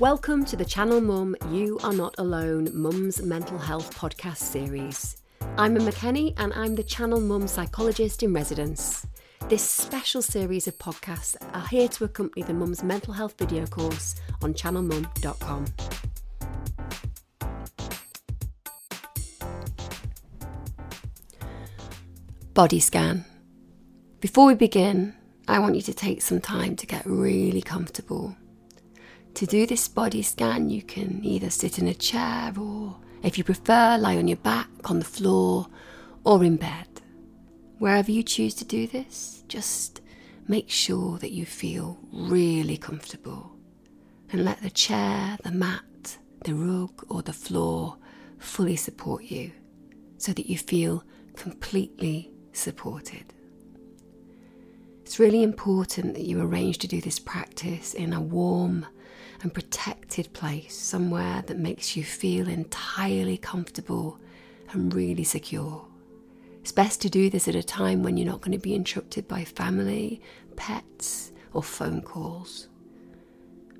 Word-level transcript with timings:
Welcome 0.00 0.44
to 0.44 0.54
the 0.54 0.64
Channel 0.64 1.00
Mum 1.00 1.34
You 1.50 1.76
Are 1.82 1.92
Not 1.92 2.14
Alone 2.18 2.70
Mum's 2.72 3.20
Mental 3.20 3.58
Health 3.58 3.98
podcast 3.98 4.36
series. 4.36 5.16
I'm 5.56 5.76
Emma 5.76 5.90
Kenny 5.90 6.34
and 6.36 6.52
I'm 6.54 6.76
the 6.76 6.84
Channel 6.84 7.20
Mum 7.20 7.48
psychologist 7.48 8.22
in 8.22 8.32
residence. 8.32 9.04
This 9.48 9.68
special 9.68 10.22
series 10.22 10.68
of 10.68 10.78
podcasts 10.78 11.34
are 11.52 11.66
here 11.66 11.88
to 11.88 12.04
accompany 12.04 12.44
the 12.44 12.54
Mum's 12.54 12.84
Mental 12.84 13.12
Health 13.12 13.34
video 13.36 13.66
course 13.66 14.14
on 14.40 14.54
channelmum.com. 14.54 15.64
Body 22.54 22.78
scan. 22.78 23.24
Before 24.20 24.46
we 24.46 24.54
begin, 24.54 25.16
I 25.48 25.58
want 25.58 25.74
you 25.74 25.82
to 25.82 25.92
take 25.92 26.22
some 26.22 26.40
time 26.40 26.76
to 26.76 26.86
get 26.86 27.04
really 27.04 27.62
comfortable. 27.62 28.36
To 29.38 29.46
do 29.46 29.68
this 29.68 29.86
body 29.86 30.22
scan, 30.22 30.68
you 30.68 30.82
can 30.82 31.24
either 31.24 31.48
sit 31.48 31.78
in 31.78 31.86
a 31.86 31.94
chair 31.94 32.52
or, 32.58 32.96
if 33.22 33.38
you 33.38 33.44
prefer, 33.44 33.96
lie 33.96 34.16
on 34.16 34.26
your 34.26 34.38
back, 34.38 34.68
on 34.86 34.98
the 34.98 35.04
floor, 35.04 35.68
or 36.24 36.42
in 36.42 36.56
bed. 36.56 36.88
Wherever 37.78 38.10
you 38.10 38.24
choose 38.24 38.52
to 38.54 38.64
do 38.64 38.88
this, 38.88 39.44
just 39.46 40.00
make 40.48 40.68
sure 40.68 41.18
that 41.18 41.30
you 41.30 41.46
feel 41.46 42.00
really 42.10 42.76
comfortable 42.76 43.52
and 44.32 44.44
let 44.44 44.60
the 44.60 44.70
chair, 44.70 45.38
the 45.44 45.52
mat, 45.52 46.18
the 46.44 46.54
rug, 46.54 47.04
or 47.08 47.22
the 47.22 47.32
floor 47.32 47.96
fully 48.38 48.74
support 48.74 49.22
you 49.22 49.52
so 50.16 50.32
that 50.32 50.50
you 50.50 50.58
feel 50.58 51.04
completely 51.36 52.32
supported. 52.52 53.32
It's 55.02 55.20
really 55.20 55.44
important 55.44 56.14
that 56.14 56.26
you 56.26 56.42
arrange 56.42 56.78
to 56.78 56.88
do 56.88 57.00
this 57.00 57.20
practice 57.20 57.94
in 57.94 58.12
a 58.12 58.20
warm 58.20 58.84
and 59.42 59.54
protected 59.54 60.32
place, 60.32 60.76
somewhere 60.76 61.42
that 61.46 61.58
makes 61.58 61.96
you 61.96 62.02
feel 62.02 62.48
entirely 62.48 63.36
comfortable 63.36 64.18
and 64.72 64.94
really 64.94 65.24
secure. 65.24 65.84
It's 66.60 66.72
best 66.72 67.00
to 67.02 67.10
do 67.10 67.30
this 67.30 67.48
at 67.48 67.54
a 67.54 67.62
time 67.62 68.02
when 68.02 68.16
you're 68.16 68.26
not 68.26 68.40
going 68.40 68.52
to 68.52 68.58
be 68.58 68.74
interrupted 68.74 69.28
by 69.28 69.44
family, 69.44 70.20
pets, 70.56 71.32
or 71.52 71.62
phone 71.62 72.02
calls. 72.02 72.68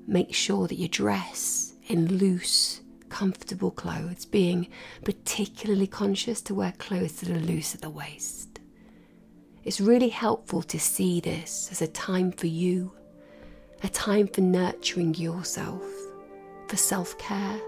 Make 0.07 0.33
sure 0.33 0.67
that 0.67 0.77
you 0.77 0.87
dress 0.87 1.73
in 1.87 2.17
loose, 2.17 2.81
comfortable 3.09 3.71
clothes, 3.71 4.25
being 4.25 4.69
particularly 5.03 5.87
conscious 5.87 6.41
to 6.43 6.55
wear 6.55 6.73
clothes 6.77 7.19
that 7.19 7.29
are 7.29 7.39
loose 7.39 7.75
at 7.75 7.81
the 7.81 7.89
waist. 7.89 8.59
It's 9.63 9.81
really 9.81 10.09
helpful 10.09 10.63
to 10.63 10.79
see 10.79 11.19
this 11.19 11.69
as 11.71 11.81
a 11.81 11.87
time 11.87 12.31
for 12.31 12.47
you, 12.47 12.93
a 13.83 13.89
time 13.89 14.27
for 14.27 14.41
nurturing 14.41 15.15
yourself, 15.15 15.83
for 16.67 16.77
self 16.77 17.17
care, 17.17 17.59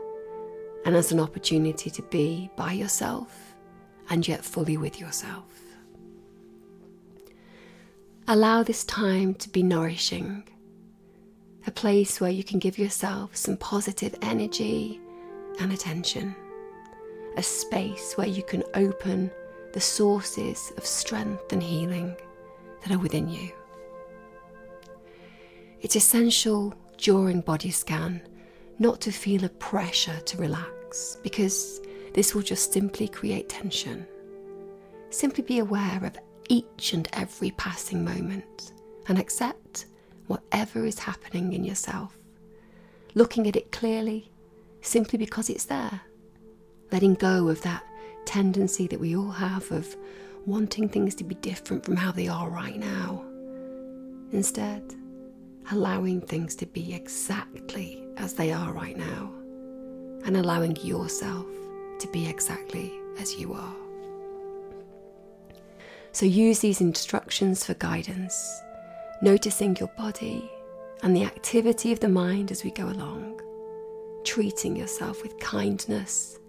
and 0.85 0.95
as 0.95 1.11
an 1.11 1.19
opportunity 1.19 1.89
to 1.89 2.01
be 2.03 2.49
by 2.55 2.73
yourself 2.73 3.55
and 4.09 4.27
yet 4.27 4.43
fully 4.43 4.77
with 4.77 4.99
yourself. 4.99 5.45
Allow 8.27 8.63
this 8.63 8.83
time 8.85 9.33
to 9.35 9.49
be 9.49 9.63
nourishing, 9.63 10.43
a 11.67 11.71
place 11.71 12.19
where 12.19 12.31
you 12.31 12.43
can 12.43 12.59
give 12.59 12.77
yourself 12.77 13.35
some 13.35 13.57
positive 13.57 14.15
energy 14.21 14.99
and 15.59 15.71
attention, 15.71 16.35
a 17.37 17.43
space 17.43 18.13
where 18.15 18.27
you 18.27 18.43
can 18.43 18.63
open 18.73 19.31
the 19.73 19.79
sources 19.79 20.71
of 20.77 20.85
strength 20.85 21.51
and 21.53 21.63
healing 21.63 22.15
that 22.81 22.91
are 22.93 22.99
within 22.99 23.29
you. 23.29 23.51
It's 25.81 25.95
essential 25.95 26.75
during 26.97 27.41
body 27.41 27.71
scan 27.71 28.21
not 28.77 29.01
to 29.01 29.11
feel 29.11 29.43
a 29.43 29.49
pressure 29.49 30.19
to 30.19 30.37
relax 30.37 31.17
because 31.23 31.81
this 32.13 32.35
will 32.35 32.43
just 32.43 32.71
simply 32.71 33.07
create 33.07 33.49
tension. 33.49 34.05
Simply 35.09 35.43
be 35.43 35.57
aware 35.57 35.99
of 36.03 36.17
each 36.49 36.93
and 36.93 37.07
every 37.13 37.51
passing 37.51 38.05
moment 38.05 38.73
and 39.07 39.17
accept 39.17 39.87
whatever 40.27 40.85
is 40.85 40.99
happening 40.99 41.53
in 41.53 41.63
yourself. 41.63 42.15
Looking 43.15 43.47
at 43.47 43.55
it 43.55 43.71
clearly 43.71 44.29
simply 44.81 45.17
because 45.17 45.49
it's 45.49 45.65
there. 45.65 46.01
Letting 46.91 47.15
go 47.15 47.47
of 47.47 47.61
that 47.63 47.83
tendency 48.25 48.85
that 48.87 48.99
we 48.99 49.15
all 49.15 49.31
have 49.31 49.71
of 49.71 49.95
wanting 50.45 50.89
things 50.89 51.15
to 51.15 51.23
be 51.23 51.35
different 51.35 51.83
from 51.83 51.95
how 51.95 52.11
they 52.11 52.27
are 52.27 52.49
right 52.49 52.77
now. 52.77 53.23
Instead, 54.31 54.95
allowing 55.71 56.21
things 56.21 56.55
to 56.55 56.65
be 56.65 56.93
exactly 56.93 58.03
as 58.17 58.33
they 58.33 58.51
are 58.51 58.73
right 58.73 58.97
now 58.97 59.31
and 60.25 60.37
allowing 60.37 60.75
yourself 60.77 61.45
to 61.99 62.07
be 62.07 62.27
exactly 62.27 62.91
as 63.19 63.35
you 63.35 63.53
are. 63.53 63.75
So 66.13 66.25
use 66.25 66.59
these 66.59 66.81
instructions 66.81 67.65
for 67.65 67.73
guidance, 67.75 68.61
noticing 69.21 69.77
your 69.77 69.91
body 69.97 70.49
and 71.03 71.15
the 71.15 71.23
activity 71.23 71.91
of 71.91 71.99
the 71.99 72.09
mind 72.09 72.51
as 72.51 72.63
we 72.63 72.71
go 72.71 72.87
along, 72.87 73.41
treating 74.23 74.75
yourself 74.75 75.21
with 75.23 75.39
kindness 75.39 76.39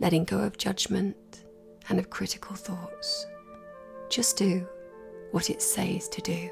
letting 0.00 0.24
go 0.24 0.38
of 0.38 0.58
judgment 0.58 1.44
and 1.88 1.98
of 1.98 2.10
critical 2.10 2.56
thoughts. 2.56 3.26
Just 4.08 4.36
do 4.36 4.66
what 5.30 5.50
it 5.50 5.62
says 5.62 6.08
to 6.08 6.20
do, 6.20 6.50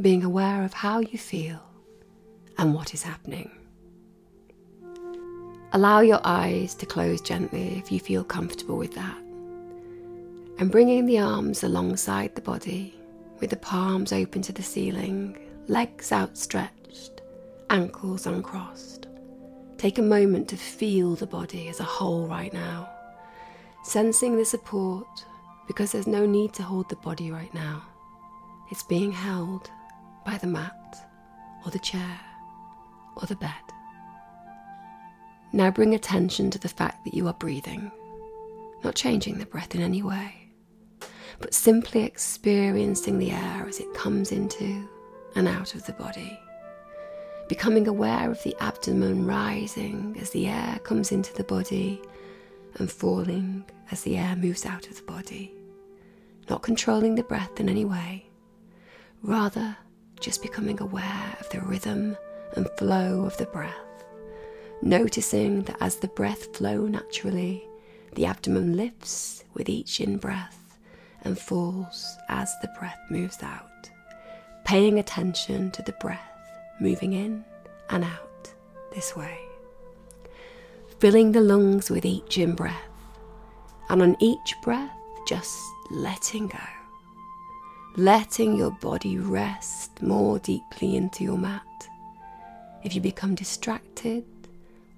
being 0.00 0.24
aware 0.24 0.64
of 0.64 0.72
how 0.72 1.00
you 1.00 1.18
feel 1.18 1.60
and 2.58 2.74
what 2.74 2.94
is 2.94 3.02
happening. 3.02 3.50
Allow 5.72 6.00
your 6.00 6.20
eyes 6.24 6.74
to 6.76 6.86
close 6.86 7.20
gently 7.20 7.78
if 7.78 7.90
you 7.90 7.98
feel 7.98 8.24
comfortable 8.24 8.76
with 8.76 8.94
that. 8.94 9.16
And 10.58 10.70
bringing 10.70 11.06
the 11.06 11.18
arms 11.18 11.62
alongside 11.62 12.34
the 12.34 12.42
body, 12.42 12.94
with 13.40 13.50
the 13.50 13.56
palms 13.56 14.12
open 14.12 14.42
to 14.42 14.52
the 14.52 14.62
ceiling, 14.62 15.38
legs 15.68 16.12
outstretched, 16.12 17.22
ankles 17.70 18.26
uncrossed. 18.26 19.06
Take 19.78 19.98
a 19.98 20.02
moment 20.02 20.48
to 20.48 20.56
feel 20.56 21.16
the 21.16 21.26
body 21.26 21.68
as 21.68 21.80
a 21.80 21.84
whole 21.84 22.26
right 22.26 22.52
now, 22.52 22.88
sensing 23.82 24.36
the 24.36 24.44
support 24.44 25.24
because 25.66 25.90
there's 25.90 26.06
no 26.06 26.26
need 26.26 26.52
to 26.54 26.62
hold 26.62 26.88
the 26.88 26.96
body 26.96 27.30
right 27.30 27.52
now. 27.54 27.82
It's 28.70 28.82
being 28.82 29.10
held 29.10 29.70
by 30.24 30.38
the 30.38 30.46
mat 30.46 30.96
or 31.64 31.70
the 31.70 31.78
chair 31.78 32.20
or 33.16 33.26
the 33.26 33.36
bed. 33.36 33.52
Now 35.52 35.70
bring 35.70 35.94
attention 35.94 36.50
to 36.50 36.58
the 36.58 36.68
fact 36.68 37.04
that 37.04 37.14
you 37.14 37.26
are 37.28 37.34
breathing, 37.34 37.90
not 38.82 38.94
changing 38.94 39.38
the 39.38 39.46
breath 39.46 39.74
in 39.74 39.82
any 39.82 40.02
way, 40.02 40.48
but 41.40 41.54
simply 41.54 42.04
experiencing 42.04 43.18
the 43.18 43.32
air 43.32 43.66
as 43.68 43.78
it 43.80 43.92
comes 43.94 44.32
into 44.32 44.88
and 45.34 45.46
out 45.48 45.74
of 45.74 45.84
the 45.86 45.92
body 45.92 46.38
becoming 47.52 47.86
aware 47.86 48.30
of 48.30 48.42
the 48.44 48.56
abdomen 48.60 49.26
rising 49.26 50.16
as 50.18 50.30
the 50.30 50.46
air 50.46 50.78
comes 50.84 51.12
into 51.12 51.34
the 51.34 51.44
body 51.44 52.00
and 52.78 52.90
falling 52.90 53.62
as 53.90 54.00
the 54.04 54.16
air 54.16 54.34
moves 54.36 54.64
out 54.64 54.86
of 54.88 54.96
the 54.96 55.02
body. 55.02 55.52
Not 56.48 56.62
controlling 56.62 57.14
the 57.14 57.22
breath 57.22 57.60
in 57.60 57.68
any 57.68 57.84
way, 57.84 58.26
rather, 59.22 59.76
just 60.22 60.40
becoming 60.40 60.80
aware 60.80 61.36
of 61.40 61.48
the 61.50 61.60
rhythm 61.60 62.16
and 62.54 62.70
flow 62.78 63.24
of 63.24 63.36
the 63.38 63.46
breath. 63.46 63.74
Noticing 64.80 65.62
that 65.62 65.76
as 65.80 65.96
the 65.96 66.08
breath 66.08 66.56
flows 66.56 66.88
naturally, 66.90 67.68
the 68.14 68.26
abdomen 68.26 68.76
lifts 68.76 69.42
with 69.54 69.68
each 69.68 70.00
in 70.00 70.18
breath 70.18 70.78
and 71.22 71.38
falls 71.38 72.16
as 72.28 72.52
the 72.62 72.68
breath 72.78 72.98
moves 73.10 73.42
out. 73.42 73.90
Paying 74.64 75.00
attention 75.00 75.72
to 75.72 75.82
the 75.82 75.92
breath 76.00 76.20
moving 76.80 77.12
in 77.12 77.44
and 77.90 78.04
out 78.04 78.52
this 78.94 79.16
way. 79.16 79.38
Filling 81.00 81.32
the 81.32 81.40
lungs 81.40 81.90
with 81.90 82.04
each 82.04 82.38
in 82.38 82.54
breath, 82.54 82.76
and 83.88 84.02
on 84.02 84.16
each 84.20 84.54
breath, 84.62 84.92
just 85.26 85.58
letting 85.90 86.46
go. 86.46 86.81
Letting 87.98 88.56
your 88.56 88.70
body 88.70 89.18
rest 89.18 90.00
more 90.00 90.38
deeply 90.38 90.96
into 90.96 91.24
your 91.24 91.36
mat. 91.36 91.62
If 92.82 92.94
you 92.94 93.02
become 93.02 93.34
distracted 93.34 94.24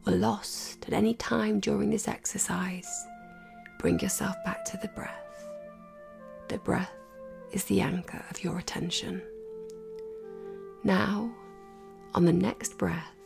or 0.06 0.12
lost 0.12 0.85
at 0.87 0.93
any 0.93 1.14
time 1.14 1.58
during 1.58 1.91
this 1.91 2.06
exercise, 2.06 2.87
bring 3.81 3.99
yourself 3.99 4.37
back 4.44 4.64
to 4.67 4.76
the 4.76 4.87
breath. 4.94 5.49
The 6.46 6.58
breath 6.58 6.93
is 7.50 7.64
the 7.64 7.81
anchor 7.81 8.25
of 8.31 8.44
your 8.44 8.58
attention. 8.58 9.20
Now, 10.85 11.32
on 12.14 12.26
the 12.26 12.32
next 12.32 12.79
breath, 12.79 13.17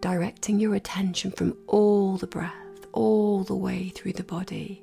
directing 0.00 0.58
your 0.58 0.76
attention 0.76 1.30
from 1.30 1.58
all 1.66 2.16
the 2.16 2.26
breath, 2.26 2.86
all 2.92 3.44
the 3.44 3.54
way 3.54 3.90
through 3.90 4.14
the 4.14 4.24
body, 4.24 4.82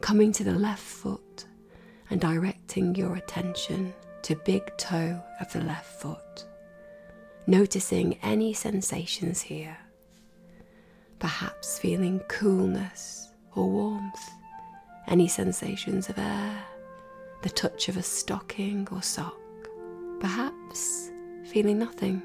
coming 0.00 0.32
to 0.32 0.42
the 0.42 0.54
left 0.54 0.82
foot 0.82 1.44
and 2.10 2.20
directing 2.20 2.94
your 2.94 3.16
attention 3.16 3.92
to 4.22 4.36
big 4.44 4.62
toe 4.76 5.20
of 5.40 5.52
the 5.52 5.60
left 5.60 6.00
foot. 6.00 6.44
noticing 7.46 8.18
any 8.22 8.52
sensations 8.52 9.42
here. 9.42 9.76
Perhaps 11.18 11.78
feeling 11.78 12.20
coolness 12.20 13.28
or 13.54 13.68
warmth, 13.68 14.30
any 15.08 15.28
sensations 15.28 16.08
of 16.08 16.18
air, 16.18 16.62
the 17.42 17.50
touch 17.50 17.88
of 17.88 17.96
a 17.96 18.02
stocking 18.02 18.88
or 18.90 19.02
sock. 19.02 19.34
Perhaps 20.20 21.10
feeling 21.44 21.78
nothing, 21.78 22.22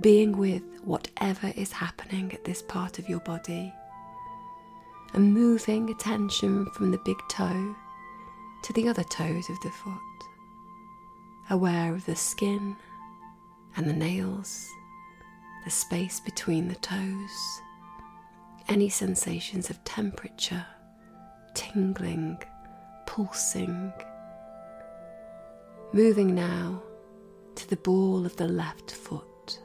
being 0.00 0.36
with 0.36 0.62
whatever 0.82 1.52
is 1.56 1.70
happening 1.70 2.32
at 2.32 2.44
this 2.44 2.62
part 2.62 2.98
of 2.98 3.08
your 3.08 3.20
body, 3.20 3.72
and 5.14 5.32
moving 5.32 5.90
attention 5.90 6.66
from 6.70 6.90
the 6.90 7.00
big 7.04 7.18
toe 7.28 7.76
to 8.62 8.72
the 8.72 8.88
other 8.88 9.04
toes 9.04 9.50
of 9.50 9.60
the 9.60 9.70
foot, 9.70 9.98
aware 11.50 11.94
of 11.94 12.04
the 12.06 12.16
skin 12.16 12.76
and 13.76 13.88
the 13.88 13.92
nails, 13.92 14.68
the 15.64 15.70
space 15.70 16.20
between 16.20 16.68
the 16.68 16.76
toes, 16.76 17.60
any 18.68 18.88
sensations 18.88 19.70
of 19.70 19.82
temperature, 19.84 20.64
tingling, 21.54 22.38
pulsing. 23.06 23.92
Moving 25.92 26.34
now 26.34 26.82
to 27.54 27.68
the 27.68 27.76
ball 27.76 28.24
of 28.24 28.36
the 28.36 28.48
left 28.48 28.92
foot, 28.92 29.60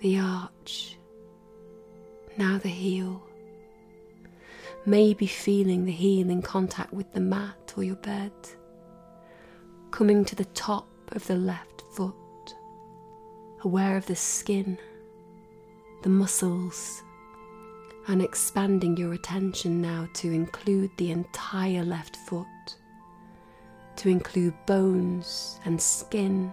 the 0.00 0.18
arch, 0.18 0.98
now 2.36 2.58
the 2.58 2.68
heel. 2.68 3.25
Maybe 4.88 5.26
feeling 5.26 5.84
the 5.84 5.90
heel 5.90 6.30
in 6.30 6.42
contact 6.42 6.92
with 6.92 7.12
the 7.12 7.18
mat 7.20 7.74
or 7.76 7.82
your 7.82 7.96
bed, 7.96 8.30
coming 9.90 10.24
to 10.24 10.36
the 10.36 10.44
top 10.44 10.86
of 11.08 11.26
the 11.26 11.34
left 11.34 11.82
foot. 11.92 12.14
Aware 13.64 13.96
of 13.96 14.06
the 14.06 14.14
skin, 14.14 14.78
the 16.04 16.08
muscles, 16.08 17.02
and 18.06 18.22
expanding 18.22 18.96
your 18.96 19.12
attention 19.12 19.82
now 19.82 20.08
to 20.14 20.30
include 20.30 20.92
the 20.98 21.10
entire 21.10 21.84
left 21.84 22.14
foot, 22.14 22.46
to 23.96 24.08
include 24.08 24.54
bones 24.66 25.58
and 25.64 25.82
skin, 25.82 26.52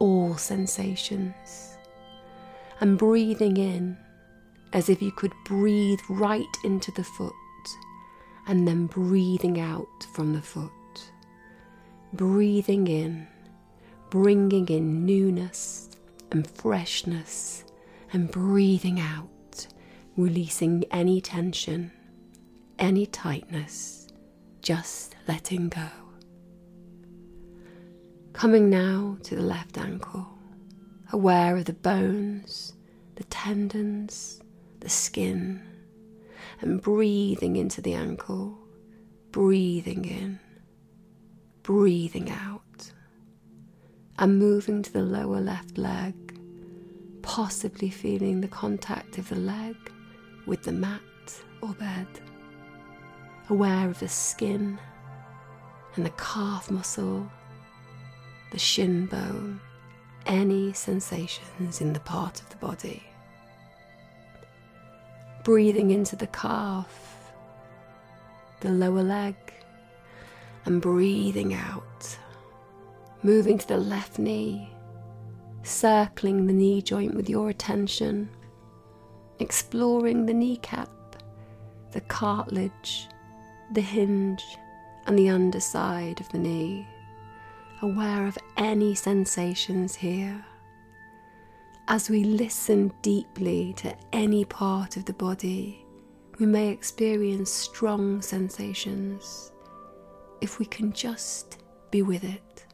all 0.00 0.36
sensations, 0.36 1.78
and 2.80 2.98
breathing 2.98 3.56
in 3.56 3.96
as 4.74 4.90
if 4.90 5.00
you 5.00 5.10
could 5.10 5.32
breathe 5.44 6.00
right 6.10 6.56
into 6.62 6.92
the 6.92 7.04
foot 7.04 7.32
and 8.46 8.68
then 8.68 8.86
breathing 8.86 9.58
out 9.58 10.06
from 10.12 10.34
the 10.34 10.42
foot. 10.42 10.70
Breathing 12.12 12.86
in 12.86 13.26
bringing 14.14 14.68
in 14.68 15.04
newness 15.04 15.90
and 16.30 16.48
freshness 16.48 17.64
and 18.12 18.30
breathing 18.30 19.00
out, 19.00 19.66
releasing 20.16 20.84
any 20.92 21.20
tension, 21.20 21.90
any 22.78 23.06
tightness, 23.06 24.06
just 24.62 25.16
letting 25.26 25.68
go. 25.68 25.88
Coming 28.32 28.70
now 28.70 29.18
to 29.24 29.34
the 29.34 29.42
left 29.42 29.78
ankle, 29.78 30.28
aware 31.12 31.56
of 31.56 31.64
the 31.64 31.72
bones, 31.72 32.74
the 33.16 33.24
tendons, 33.24 34.40
the 34.84 34.90
skin, 34.90 35.62
and 36.60 36.82
breathing 36.82 37.56
into 37.56 37.80
the 37.80 37.94
ankle, 37.94 38.58
breathing 39.32 40.04
in, 40.04 40.38
breathing 41.62 42.30
out 42.30 42.92
and 44.18 44.38
moving 44.38 44.82
to 44.82 44.92
the 44.92 45.02
lower 45.02 45.40
left 45.40 45.78
leg, 45.78 46.14
possibly 47.22 47.88
feeling 47.88 48.42
the 48.42 48.48
contact 48.48 49.16
of 49.16 49.26
the 49.30 49.36
leg 49.36 49.74
with 50.44 50.62
the 50.62 50.72
mat 50.72 51.00
or 51.62 51.72
bed, 51.72 52.06
aware 53.48 53.88
of 53.88 53.98
the 54.00 54.08
skin 54.08 54.78
and 55.96 56.04
the 56.04 56.10
calf 56.10 56.70
muscle, 56.70 57.26
the 58.52 58.58
shin 58.58 59.06
bone, 59.06 59.58
any 60.26 60.74
sensations 60.74 61.80
in 61.80 61.94
the 61.94 62.00
part 62.00 62.42
of 62.42 62.50
the 62.50 62.56
body. 62.56 63.02
Breathing 65.44 65.92
into 65.92 66.16
the 66.16 66.26
calf, 66.26 67.32
the 68.60 68.70
lower 68.70 69.02
leg, 69.02 69.36
and 70.64 70.82
breathing 70.82 71.54
out 71.54 72.18
moving 73.24 73.56
to 73.56 73.66
the 73.66 73.78
left 73.78 74.18
knee, 74.18 74.68
circling 75.62 76.46
the 76.46 76.52
knee 76.52 76.82
joint 76.82 77.14
with 77.14 77.28
your 77.28 77.48
attention, 77.48 78.28
exploring 79.38 80.26
the 80.26 80.34
kneecap, 80.34 80.90
the 81.92 82.02
cartilage, 82.02 83.08
the 83.72 83.80
hinge, 83.80 84.44
and 85.06 85.18
the 85.18 85.30
underside 85.30 86.20
of 86.20 86.28
the 86.28 86.38
knee, 86.38 86.86
aware 87.80 88.26
of 88.26 88.36
any 88.58 88.94
sensations 88.94 89.94
here. 89.94 90.44
As 91.86 92.08
we 92.08 92.24
listen 92.24 92.92
deeply 93.02 93.74
to 93.74 93.94
any 94.12 94.46
part 94.46 94.96
of 94.96 95.04
the 95.04 95.12
body, 95.12 95.84
we 96.38 96.46
may 96.46 96.68
experience 96.68 97.50
strong 97.50 98.22
sensations 98.22 99.52
if 100.40 100.58
we 100.58 100.64
can 100.64 100.92
just 100.92 101.58
be 101.90 102.02
with 102.02 102.24
it 102.24 102.66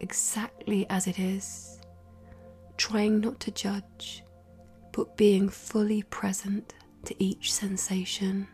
exactly 0.00 0.86
as 0.88 1.06
it 1.06 1.18
is, 1.18 1.80
trying 2.76 3.20
not 3.20 3.40
to 3.40 3.50
judge, 3.50 4.22
but 4.92 5.16
being 5.16 5.48
fully 5.48 6.02
present 6.04 6.74
to 7.04 7.14
each 7.22 7.52
sensation. 7.52 8.46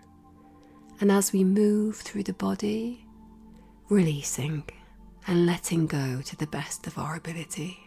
And 1.00 1.10
as 1.10 1.32
we 1.32 1.44
move 1.44 1.96
through 1.96 2.22
the 2.22 2.32
body, 2.32 3.06
releasing 3.88 4.64
and 5.26 5.44
letting 5.46 5.86
go 5.86 6.22
to 6.22 6.36
the 6.36 6.46
best 6.46 6.86
of 6.86 6.96
our 6.96 7.16
ability. 7.16 7.81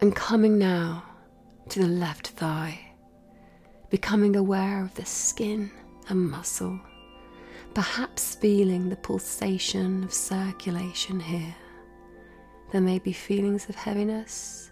And 0.00 0.14
coming 0.16 0.58
now 0.58 1.04
to 1.68 1.80
the 1.80 1.88
left 1.88 2.28
thigh, 2.28 2.80
becoming 3.90 4.36
aware 4.36 4.82
of 4.82 4.94
the 4.94 5.04
skin 5.04 5.70
and 6.08 6.30
muscle 6.30 6.80
perhaps 7.74 8.34
feeling 8.34 8.88
the 8.88 8.96
pulsation 8.96 10.02
of 10.04 10.12
circulation 10.12 11.20
here. 11.20 11.54
There 12.72 12.80
may 12.80 12.98
be 12.98 13.12
feelings 13.12 13.68
of 13.68 13.74
heaviness 13.74 14.70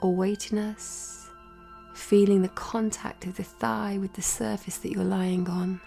or 0.00 0.14
weightiness, 0.14 1.28
feeling 1.94 2.42
the 2.42 2.48
contact 2.48 3.26
of 3.26 3.36
the 3.36 3.44
thigh 3.44 3.98
with 3.98 4.12
the 4.12 4.22
surface 4.22 4.78
that 4.78 4.90
you're 4.92 5.04
lying 5.04 5.48
on, 5.48 5.80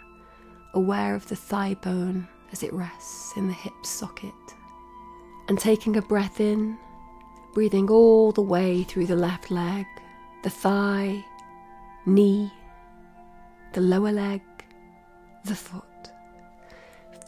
aware 0.73 1.15
of 1.15 1.27
the 1.27 1.35
thigh 1.35 1.75
bone 1.75 2.27
as 2.51 2.63
it 2.63 2.73
rests 2.73 3.33
in 3.37 3.47
the 3.47 3.53
hip 3.53 3.73
socket. 3.83 4.33
And 5.47 5.59
taking 5.59 5.97
a 5.97 6.01
breath 6.01 6.39
in, 6.39 6.77
breathing 7.53 7.89
all 7.89 8.31
the 8.31 8.41
way 8.41 8.83
through 8.83 9.07
the 9.07 9.15
left 9.15 9.51
leg, 9.51 9.85
the 10.43 10.49
thigh, 10.49 11.23
knee, 12.05 12.51
the 13.73 13.81
lower 13.81 14.11
leg, 14.11 14.41
the 15.45 15.55
foot 15.55 15.83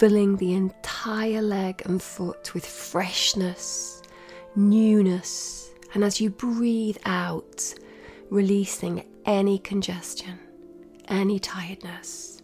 filling 0.02 0.36
the 0.38 0.54
entire 0.54 1.44
leg 1.44 1.80
and 1.86 2.02
foot 2.02 2.56
with 2.56 2.66
freshness, 2.66 4.02
newness, 4.56 5.70
and 5.94 6.04
as 6.04 6.20
you 6.20 6.28
breathe 6.28 6.98
out, 7.06 7.72
releasing 8.32 9.06
any 9.26 9.60
congestion, 9.60 10.40
any 11.08 11.38
tiredness. 11.38 12.42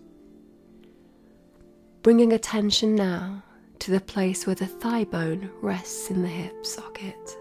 Bringing 2.04 2.34
attention 2.34 2.94
now 2.94 3.42
to 3.80 3.90
the 3.90 4.02
place 4.02 4.46
where 4.46 4.56
the 4.56 4.68
thigh 4.68 5.06
bone 5.06 5.50
rests 5.60 6.12
in 6.12 6.22
the 6.22 6.28
hip 6.28 6.64
socket 6.64 7.38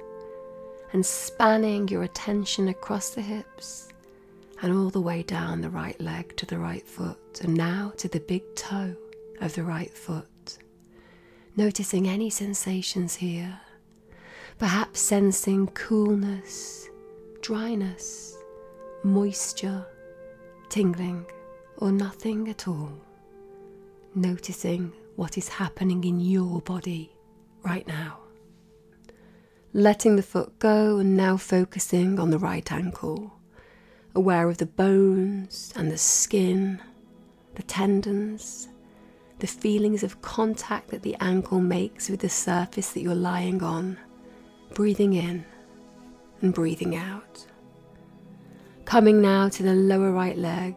and 0.93 1.05
spanning 1.05 1.88
your 1.88 2.02
attention 2.02 2.69
across 2.69 3.11
the 3.11 3.23
hips 3.23 3.88
and 4.62 4.73
all 4.73 4.90
the 4.90 5.00
way 5.00 5.23
down 5.23 5.61
the 5.61 5.71
right 5.71 6.00
leg 6.00 6.37
to 6.37 6.47
the 6.47 6.59
right 6.59 6.87
foot 6.87 7.40
and 7.43 7.55
now 7.55 7.93
to 7.97 8.09
the 8.09 8.21
big 8.21 8.43
toe 8.55 8.95
of 9.40 9.55
the 9.55 9.62
right 9.62 9.93
foot, 9.93 10.59
noticing 11.57 12.09
any 12.09 12.31
sensations 12.31 13.16
here, 13.16 13.61
perhaps 14.59 15.00
sensing 15.00 15.66
coolness, 15.69 16.88
dryness, 17.43 18.37
moisture, 19.02 19.87
tingling, 20.69 21.26
or 21.78 21.93
nothing 21.93 22.49
at 22.49 22.66
all. 22.66 22.93
Noticing 24.14 24.93
what 25.16 25.37
is 25.37 25.49
happening 25.49 26.05
in 26.05 26.21
your 26.21 26.61
body 26.62 27.12
right 27.62 27.87
now. 27.87 28.19
Letting 29.76 30.16
the 30.16 30.23
foot 30.23 30.59
go 30.59 30.97
and 30.97 31.18
now 31.18 31.37
focusing 31.37 32.18
on 32.18 32.30
the 32.30 32.38
right 32.38 32.73
ankle, 32.73 33.35
aware 34.14 34.49
of 34.49 34.56
the 34.56 34.64
bones 34.64 35.71
and 35.76 35.90
the 35.90 35.99
skin, 35.99 36.80
the 37.56 37.62
tendons, 37.62 38.68
the 39.38 39.47
feelings 39.47 40.02
of 40.02 40.23
contact 40.23 40.88
that 40.88 41.02
the 41.02 41.14
ankle 41.21 41.61
makes 41.61 42.09
with 42.09 42.21
the 42.21 42.30
surface 42.30 42.92
that 42.92 43.02
you're 43.02 43.14
lying 43.14 43.62
on, 43.62 43.99
breathing 44.73 45.12
in 45.12 45.45
and 46.40 46.54
breathing 46.54 46.97
out. 46.97 47.45
Coming 48.87 49.21
now 49.21 49.50
to 49.50 49.62
the 49.62 49.75
lower 49.75 50.11
right 50.11 50.38
leg, 50.38 50.75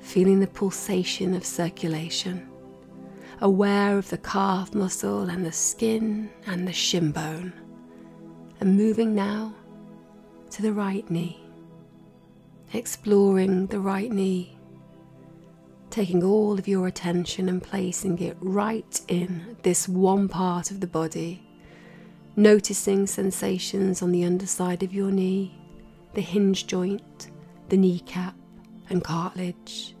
feeling 0.00 0.40
the 0.40 0.48
pulsation 0.48 1.34
of 1.34 1.46
circulation, 1.46 2.50
aware 3.44 3.98
of 3.98 4.08
the 4.08 4.16
calf 4.16 4.74
muscle 4.74 5.28
and 5.28 5.44
the 5.44 5.52
skin 5.52 6.30
and 6.46 6.66
the 6.66 6.72
shin 6.72 7.12
bone, 7.12 7.52
and 8.58 8.74
moving 8.74 9.14
now 9.14 9.54
to 10.48 10.62
the 10.62 10.72
right 10.72 11.08
knee, 11.10 11.38
exploring 12.72 13.66
the 13.66 13.78
right 13.78 14.10
knee. 14.10 14.56
Taking 15.90 16.24
all 16.24 16.58
of 16.58 16.66
your 16.66 16.86
attention 16.86 17.50
and 17.50 17.62
placing 17.62 18.18
it 18.18 18.36
right 18.40 19.00
in 19.08 19.58
this 19.62 19.86
one 19.86 20.26
part 20.26 20.70
of 20.70 20.80
the 20.80 20.86
body, 20.86 21.46
noticing 22.36 23.06
sensations 23.06 24.00
on 24.00 24.10
the 24.10 24.24
underside 24.24 24.82
of 24.82 24.94
your 24.94 25.10
knee, 25.10 25.54
the 26.14 26.22
hinge 26.22 26.66
joint, 26.66 27.30
the 27.68 27.76
kneecap, 27.76 28.34
and 28.88 29.04
cartilage. 29.04 29.93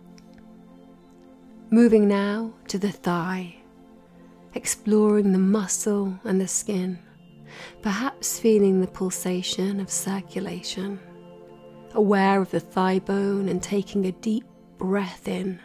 Moving 1.70 2.06
now 2.06 2.52
to 2.68 2.78
the 2.78 2.92
thigh, 2.92 3.56
exploring 4.54 5.32
the 5.32 5.38
muscle 5.38 6.18
and 6.24 6.40
the 6.40 6.48
skin, 6.48 6.98
perhaps 7.82 8.38
feeling 8.38 8.80
the 8.80 8.86
pulsation 8.86 9.80
of 9.80 9.90
circulation, 9.90 11.00
aware 11.94 12.40
of 12.40 12.50
the 12.50 12.60
thigh 12.60 12.98
bone 12.98 13.48
and 13.48 13.62
taking 13.62 14.06
a 14.06 14.12
deep 14.12 14.44
breath 14.78 15.26
in 15.26 15.58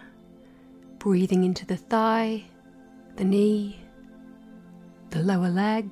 breathing 1.00 1.46
into 1.46 1.65
the 1.65 1.77
thigh, 1.77 2.44
the 3.15 3.24
knee, 3.24 3.79
the 5.12 5.24
lower 5.24 5.50
leg, 5.50 5.89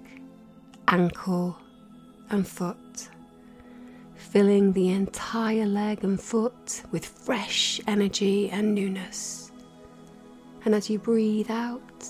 ankle, 0.89 1.57
and 2.29 2.45
foot, 2.45 3.09
filling 4.15 4.73
the 4.73 4.89
entire 4.89 5.65
leg 5.65 6.03
and 6.03 6.19
foot 6.21 6.83
with 6.91 7.05
fresh 7.05 7.79
energy 7.87 8.49
and 8.49 8.75
newness. 8.75 9.46
And 10.65 10.75
as 10.75 10.89
you 10.89 10.99
breathe 10.99 11.51
out, 11.51 12.09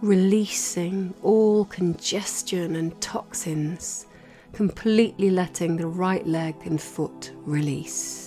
releasing 0.00 1.14
all 1.22 1.64
congestion 1.66 2.76
and 2.76 3.00
toxins, 3.00 4.06
completely 4.52 5.30
letting 5.30 5.76
the 5.76 5.86
right 5.86 6.26
leg 6.26 6.54
and 6.64 6.80
foot 6.80 7.32
release 7.44 8.24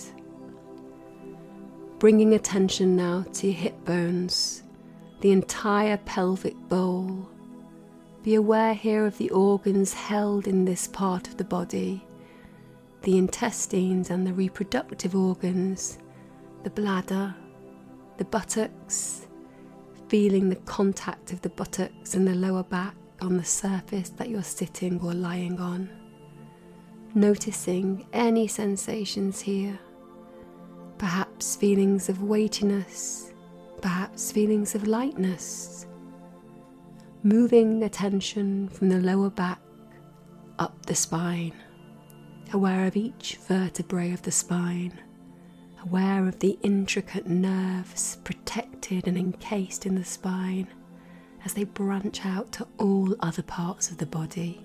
bringing 1.98 2.34
attention 2.34 2.94
now 2.94 3.24
to 3.32 3.48
your 3.48 3.56
hip 3.56 3.84
bones, 3.84 4.62
the 5.20 5.32
entire 5.32 5.96
pelvic 5.98 6.56
bowl. 6.68 7.28
Be 8.22 8.36
aware 8.36 8.74
here 8.74 9.04
of 9.04 9.18
the 9.18 9.30
organs 9.30 9.92
held 9.92 10.46
in 10.46 10.64
this 10.64 10.86
part 10.86 11.26
of 11.26 11.36
the 11.36 11.44
body, 11.44 12.06
the 13.02 13.18
intestines 13.18 14.10
and 14.10 14.26
the 14.26 14.32
reproductive 14.32 15.16
organs, 15.16 15.98
the 16.62 16.70
bladder, 16.70 17.34
the 18.16 18.24
buttocks, 18.24 19.26
feeling 20.08 20.48
the 20.48 20.56
contact 20.56 21.32
of 21.32 21.42
the 21.42 21.50
buttocks 21.50 22.14
and 22.14 22.26
the 22.26 22.34
lower 22.34 22.62
back 22.62 22.94
on 23.20 23.36
the 23.36 23.44
surface 23.44 24.10
that 24.10 24.28
you're 24.28 24.42
sitting 24.42 25.00
or 25.00 25.12
lying 25.12 25.58
on. 25.60 25.88
Noticing 27.14 28.06
any 28.12 28.46
sensations 28.46 29.40
here 29.40 29.78
perhaps 30.98 31.54
feelings 31.54 32.08
of 32.08 32.22
weightiness, 32.22 33.32
perhaps 33.80 34.32
feelings 34.32 34.74
of 34.74 34.86
lightness. 34.86 35.86
Moving 37.22 37.84
attention 37.84 38.68
from 38.68 38.88
the 38.88 38.98
lower 38.98 39.30
back 39.30 39.60
up 40.58 40.86
the 40.86 40.94
spine, 40.94 41.54
aware 42.52 42.86
of 42.86 42.96
each 42.96 43.38
vertebrae 43.46 44.12
of 44.12 44.22
the 44.22 44.32
spine, 44.32 44.98
aware 45.82 46.26
of 46.26 46.38
the 46.40 46.58
intricate 46.62 47.26
nerves 47.26 48.16
protected 48.24 49.06
and 49.06 49.16
encased 49.16 49.86
in 49.86 49.94
the 49.94 50.04
spine 50.04 50.68
as 51.44 51.54
they 51.54 51.64
branch 51.64 52.26
out 52.26 52.50
to 52.52 52.66
all 52.78 53.14
other 53.20 53.42
parts 53.42 53.90
of 53.90 53.98
the 53.98 54.06
body, 54.06 54.60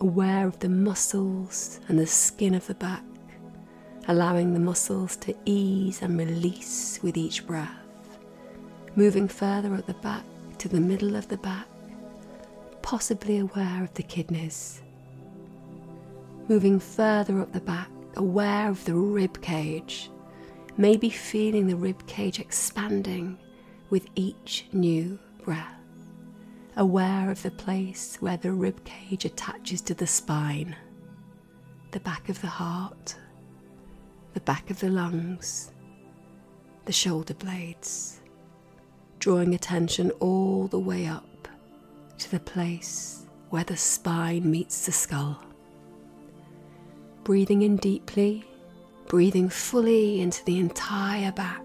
aware 0.00 0.46
of 0.46 0.58
the 0.58 0.68
muscles 0.68 1.80
and 1.88 1.98
the 1.98 2.06
skin 2.06 2.54
of 2.54 2.66
the 2.66 2.74
back 2.74 3.02
allowing 4.08 4.52
the 4.52 4.60
muscles 4.60 5.16
to 5.16 5.34
ease 5.44 6.02
and 6.02 6.18
release 6.18 6.98
with 7.02 7.16
each 7.16 7.46
breath, 7.46 7.70
moving 8.96 9.28
further 9.28 9.74
at 9.74 9.86
the 9.86 9.94
back 9.94 10.24
to 10.58 10.68
the 10.68 10.80
middle 10.80 11.16
of 11.16 11.28
the 11.28 11.36
back, 11.38 11.66
possibly 12.82 13.38
aware 13.38 13.82
of 13.82 13.94
the 13.94 14.02
kidneys, 14.02 14.82
moving 16.48 16.80
further 16.80 17.40
up 17.40 17.52
the 17.52 17.60
back, 17.60 17.88
aware 18.16 18.68
of 18.68 18.84
the 18.84 18.94
rib 18.94 19.40
cage, 19.42 20.10
maybe 20.76 21.10
feeling 21.10 21.66
the 21.66 21.76
rib 21.76 22.06
cage 22.06 22.38
expanding 22.40 23.38
with 23.90 24.06
each 24.14 24.66
new 24.72 25.18
breath. 25.44 25.76
Aware 26.76 27.30
of 27.30 27.42
the 27.42 27.50
place 27.50 28.16
where 28.20 28.38
the 28.38 28.52
rib 28.52 28.82
cage 28.84 29.24
attaches 29.24 29.80
to 29.82 29.94
the 29.94 30.06
spine, 30.06 30.74
the 31.90 32.00
back 32.00 32.28
of 32.28 32.40
the 32.40 32.46
heart, 32.46 33.16
the 34.32 34.40
back 34.40 34.70
of 34.70 34.80
the 34.80 34.88
lungs, 34.88 35.72
the 36.86 36.92
shoulder 36.92 37.34
blades, 37.34 38.20
drawing 39.18 39.54
attention 39.54 40.10
all 40.12 40.66
the 40.68 40.78
way 40.78 41.06
up 41.06 41.48
to 42.18 42.30
the 42.30 42.40
place 42.40 43.26
where 43.50 43.64
the 43.64 43.76
spine 43.76 44.50
meets 44.50 44.86
the 44.86 44.92
skull. 44.92 45.38
Breathing 47.24 47.62
in 47.62 47.76
deeply, 47.76 48.44
breathing 49.06 49.48
fully 49.48 50.20
into 50.20 50.44
the 50.44 50.58
entire 50.58 51.32
back, 51.32 51.62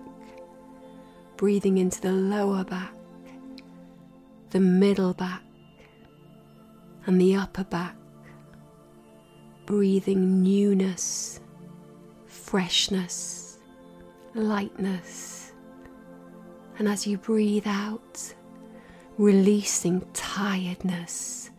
breathing 1.35 1.77
into 1.77 1.99
the 2.01 2.11
lower 2.11 2.63
back, 2.63 2.93
the 4.51 4.59
middle 4.59 5.13
back, 5.13 5.41
and 7.05 7.19
the 7.19 7.35
upper 7.35 7.63
back, 7.63 7.95
breathing 9.65 10.43
newness 10.43 11.39
freshness, 12.47 13.57
lightness. 14.33 15.51
And 16.79 16.87
as 16.87 17.05
you 17.05 17.17
breathe 17.17 17.67
out, 17.67 18.33
releasing 19.17 20.01
tiredness, 20.13 21.49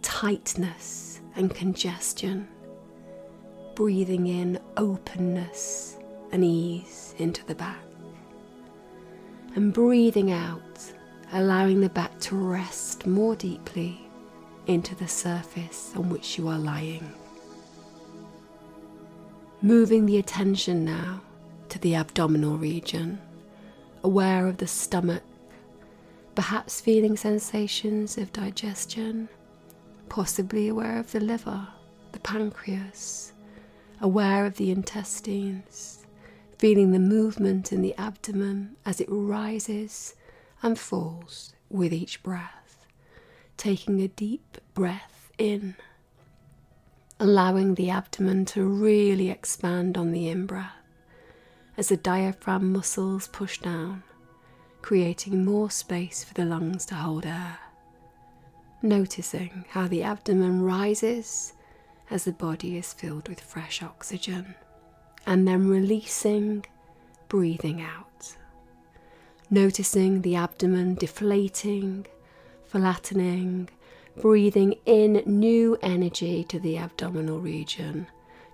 tightness, 0.00 1.20
and 1.36 1.54
congestion. 1.54 2.48
Breathing 3.80 4.26
in 4.26 4.60
openness 4.76 5.96
and 6.32 6.44
ease 6.44 7.14
into 7.16 7.42
the 7.46 7.54
back. 7.54 7.80
And 9.54 9.72
breathing 9.72 10.30
out, 10.32 10.92
allowing 11.32 11.80
the 11.80 11.88
back 11.88 12.20
to 12.20 12.36
rest 12.36 13.06
more 13.06 13.34
deeply 13.34 13.98
into 14.66 14.94
the 14.96 15.08
surface 15.08 15.94
on 15.96 16.10
which 16.10 16.36
you 16.36 16.46
are 16.48 16.58
lying. 16.58 17.10
Moving 19.62 20.04
the 20.04 20.18
attention 20.18 20.84
now 20.84 21.22
to 21.70 21.78
the 21.78 21.94
abdominal 21.94 22.58
region, 22.58 23.18
aware 24.04 24.46
of 24.46 24.58
the 24.58 24.66
stomach, 24.66 25.22
perhaps 26.34 26.82
feeling 26.82 27.16
sensations 27.16 28.18
of 28.18 28.30
digestion, 28.34 29.30
possibly 30.10 30.68
aware 30.68 30.98
of 30.98 31.12
the 31.12 31.20
liver, 31.20 31.66
the 32.12 32.20
pancreas, 32.20 33.32
aware 34.00 34.46
of 34.46 34.56
the 34.56 34.70
intestines, 34.70 36.06
feeling 36.58 36.92
the 36.92 36.98
movement 36.98 37.72
in 37.72 37.82
the 37.82 37.94
abdomen 37.96 38.76
as 38.84 39.00
it 39.00 39.08
rises 39.10 40.14
and 40.62 40.78
falls 40.78 41.52
with 41.68 41.92
each 41.92 42.22
breath, 42.22 42.86
taking 43.56 44.00
a 44.00 44.08
deep 44.08 44.58
breath 44.74 45.30
in 45.38 45.74
allowing 47.18 47.74
the 47.74 47.90
abdomen 47.90 48.46
to 48.46 48.64
really 48.64 49.28
expand 49.28 49.98
on 49.98 50.10
the 50.10 50.28
in 50.28 50.46
breath 50.46 50.72
as 51.76 51.88
the 51.88 51.96
diaphragm 51.96 52.72
muscles 52.72 53.28
push 53.28 53.58
down, 53.58 54.02
creating 54.82 55.44
more 55.44 55.70
space 55.70 56.24
for 56.24 56.34
the 56.34 56.44
lungs 56.44 56.84
to 56.86 56.94
hold 56.94 57.24
air. 57.24 57.58
Noticing 58.82 59.64
how 59.70 59.86
the 59.86 60.02
abdomen 60.02 60.62
rises 60.62 61.52
as 62.10 62.24
the 62.24 62.32
body 62.32 62.76
is 62.76 62.92
filled 62.92 63.28
with 63.28 63.40
fresh 63.40 63.82
oxygen, 63.82 64.54
and 65.26 65.46
then 65.46 65.68
releasing, 65.68 66.64
breathing 67.28 67.80
out. 67.80 68.36
Noticing 69.50 70.22
the 70.22 70.36
abdomen 70.36 70.94
deflating, 70.94 72.06
flattening, 72.64 73.68
breathing 74.20 74.74
in 74.86 75.22
new 75.26 75.78
energy 75.82 76.44
to 76.44 76.58
the 76.58 76.78
abdominal 76.78 77.40
region, 77.40 78.06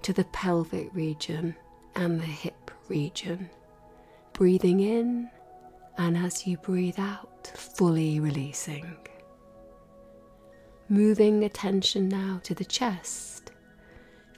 to 0.03 0.13
the 0.13 0.25
pelvic 0.25 0.95
region, 0.95 1.55
and 1.95 2.21
the 2.21 2.25
hip 2.27 2.71
region. 2.89 3.51
Breathing 4.33 4.81
in 4.81 5.31
And 5.99 6.17
as 6.17 6.47
you 6.47 6.59
breathe 6.59 6.99
out, 6.99 7.47
fully 7.55 8.21
releasing. 8.21 8.97
Moving 10.89 11.45
attention 11.45 12.09
now 12.09 12.41
to 12.45 12.55
the 12.55 12.65
chest, 12.65 13.36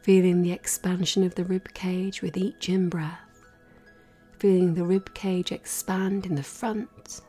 feeling 0.03 0.43
the 0.43 0.53
expansion 0.53 1.23
of 1.25 1.35
the 1.35 1.45
rib 1.45 1.73
cage 1.75 2.23
with 2.23 2.37
each 2.37 2.69
in 2.69 2.89
breath, 2.89 3.43
feeling 4.39 4.75
the 4.75 4.85
rib 4.85 5.13
cage 5.15 5.53
expand 5.53 6.27
in 6.27 6.35
the 6.35 6.43
front 6.43 7.21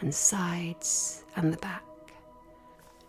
and 0.00 0.14
sides 0.14 1.24
and 1.36 1.52
the 1.52 1.58
back. 1.58 1.82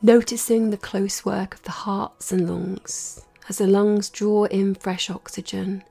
Noticing 0.02 0.70
the 0.70 0.78
close 0.78 1.26
work 1.26 1.56
of 1.56 1.64
the 1.64 1.72
hearts 1.72 2.32
and 2.32 2.50
lungs. 2.50 3.26
As 3.50 3.58
the 3.60 3.68
lungs 3.68 4.10
draw 4.10 4.46
in 4.46 4.76
fresh 4.76 5.10
oxygen, 5.10 5.84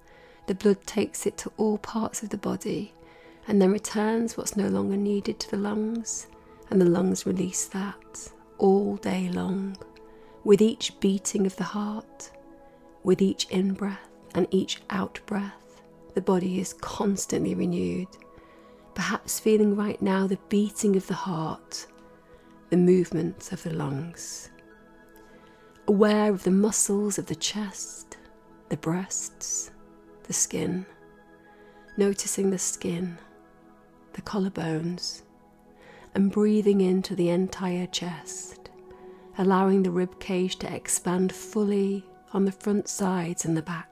the 0.46 0.54
blood 0.54 0.86
takes 0.86 1.26
it 1.26 1.36
to 1.38 1.52
all 1.56 1.78
parts 1.78 2.22
of 2.22 2.28
the 2.28 2.36
body 2.36 2.92
and 3.46 3.60
then 3.60 3.72
returns 3.72 4.36
what's 4.36 4.56
no 4.56 4.68
longer 4.68 4.96
needed 4.96 5.38
to 5.38 5.50
the 5.50 5.56
lungs, 5.56 6.26
and 6.70 6.80
the 6.80 6.86
lungs 6.86 7.26
release 7.26 7.66
that 7.66 8.28
all 8.58 8.96
day 8.96 9.28
long, 9.30 9.76
with 10.44 10.62
each 10.62 10.98
beating 11.00 11.46
of 11.46 11.56
the 11.56 11.64
heart, 11.64 12.30
with 13.04 13.22
each 13.22 13.46
in 13.50 13.74
breath 13.74 14.08
and 14.34 14.48
each 14.50 14.80
out 14.90 15.20
breath, 15.26 15.82
the 16.14 16.20
body 16.20 16.58
is 16.58 16.72
constantly 16.72 17.54
renewed. 17.54 18.08
Perhaps 18.94 19.38
feeling 19.38 19.76
right 19.76 20.00
now 20.00 20.26
the 20.26 20.38
beating 20.48 20.96
of 20.96 21.06
the 21.06 21.14
heart, 21.14 21.86
the 22.70 22.76
movement 22.76 23.52
of 23.52 23.62
the 23.62 23.72
lungs. 23.72 24.50
Aware 25.86 26.32
of 26.32 26.42
the 26.44 26.50
muscles 26.50 27.18
of 27.18 27.26
the 27.26 27.34
chest, 27.34 28.16
the 28.70 28.76
breasts, 28.76 29.70
the 30.24 30.32
skin, 30.32 30.86
noticing 31.96 32.50
the 32.50 32.58
skin, 32.58 33.18
the 34.14 34.22
collarbones, 34.22 35.22
and 36.14 36.30
breathing 36.30 36.80
into 36.80 37.14
the 37.14 37.28
entire 37.28 37.86
chest, 37.86 38.70
allowing 39.36 39.82
the 39.82 39.90
rib 39.90 40.18
cage 40.20 40.56
to 40.56 40.74
expand 40.74 41.32
fully 41.32 42.06
on 42.34 42.44
the 42.44 42.52
front 42.52 42.88
sides 42.88 43.44
and 43.44 43.56
the 43.56 43.62
back, 43.62 43.88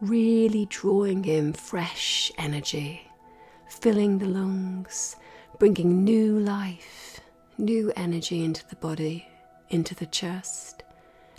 really 0.00 0.66
drawing 0.66 1.24
in 1.26 1.52
fresh 1.52 2.32
energy, 2.38 3.02
filling 3.68 4.18
the 4.18 4.26
lungs, 4.26 5.16
bringing 5.58 6.02
new 6.02 6.38
life, 6.38 7.20
new 7.58 7.92
energy 7.94 8.42
into 8.42 8.66
the 8.68 8.76
body, 8.76 9.28
into 9.68 9.94
the 9.94 10.06
chest, 10.06 10.82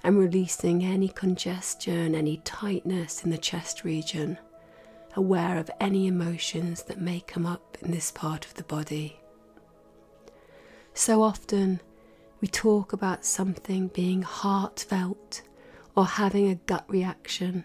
and 0.04 0.20
releasing 0.20 0.86
any 0.86 1.10
congestion, 1.10 2.14
any 2.14 2.38
tightness 2.38 3.24
in 3.24 3.32
the 3.32 3.38
chest 3.38 3.84
region, 3.84 4.38
aware 5.16 5.58
of 5.58 5.72
any 5.80 6.06
emotions 6.06 6.84
that 6.84 7.02
may 7.02 7.20
come 7.22 7.46
up 7.46 7.78
in 7.82 7.90
this 7.90 8.12
part 8.12 8.46
of 8.46 8.54
the 8.54 8.64
body. 8.64 9.20
So 10.94 11.24
often 11.24 11.82
we 12.42 12.48
talk 12.48 12.94
about 12.94 13.26
something 13.26 13.88
being 13.88 14.22
heartfelt 14.22 15.42
or 15.96 16.06
having 16.06 16.50
a 16.50 16.56
gut 16.56 16.86
reaction. 16.88 17.64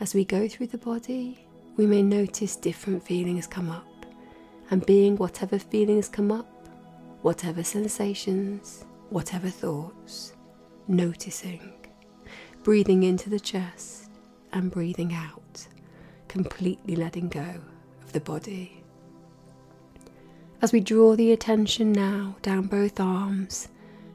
As 0.00 0.14
we 0.14 0.24
go 0.24 0.48
through 0.48 0.66
the 0.68 0.78
body, 0.78 1.46
we 1.76 1.86
may 1.86 2.02
notice 2.02 2.56
different 2.56 3.02
feelings 3.02 3.46
come 3.46 3.70
up, 3.70 4.06
and 4.70 4.84
being 4.84 5.16
whatever 5.16 5.58
feelings 5.58 6.08
come 6.08 6.32
up, 6.32 6.68
whatever 7.22 7.62
sensations, 7.62 8.84
whatever 9.10 9.48
thoughts, 9.48 10.32
noticing, 10.88 11.72
breathing 12.62 13.04
into 13.04 13.30
the 13.30 13.40
chest 13.40 14.10
and 14.52 14.70
breathing 14.70 15.14
out, 15.14 15.66
completely 16.28 16.96
letting 16.96 17.28
go 17.28 17.60
of 18.02 18.12
the 18.12 18.20
body. 18.20 18.82
As 20.62 20.72
we 20.72 20.80
draw 20.80 21.14
the 21.14 21.32
attention 21.32 21.92
now 21.92 22.36
down 22.42 22.66
both 22.66 22.98
arms 22.98 23.68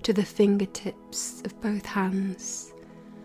to 0.04 0.12
the 0.12 0.26
fingertips 0.26 1.42
of 1.46 1.60
both 1.62 1.86
hands, 1.86 2.74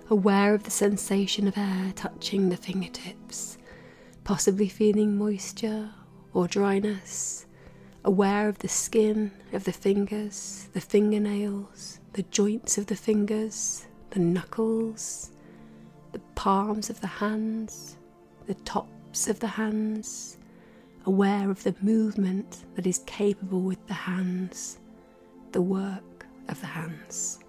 aware 0.08 0.54
of 0.54 0.62
the 0.62 0.71
sensation 0.71 1.49
of 1.49 1.58
air 1.58 1.92
touching 1.97 2.49
the 2.49 2.56
fingertips, 2.56 3.58
possibly 4.25 4.69
feeling 4.69 5.16
moisture 5.16 5.90
or 6.32 6.47
dryness, 6.47 7.47
aware 8.04 8.49
of 8.49 8.58
the 8.60 8.69
skin 8.69 9.32
of 9.52 9.64
the 9.64 9.73
fingers, 9.73 10.69
the 10.73 10.80
fingernails, 10.80 11.99
the 12.12 12.23
joints 12.25 12.78
of 12.78 12.86
the 12.86 12.97
fingers, 12.97 13.86
the 14.10 14.21
knuckles, 14.21 15.32
the 16.12 16.21
palms 16.36 16.88
of 16.88 17.00
the 17.00 17.06
hands, 17.06 17.97
the 18.47 18.54
tops 18.54 19.28
of 19.28 19.40
the 19.40 19.47
hands, 19.49 20.36
aware 21.04 21.50
of 21.50 21.62
the 21.64 21.75
movement 21.82 22.64
that 22.76 22.86
is 22.86 23.00
capable 23.06 23.60
with 23.60 23.84
the 23.88 23.95
hands, 23.95 24.78
the 25.50 25.62
work 25.62 26.26
of 26.49 26.60
the 26.60 26.66
hands. 26.66 27.40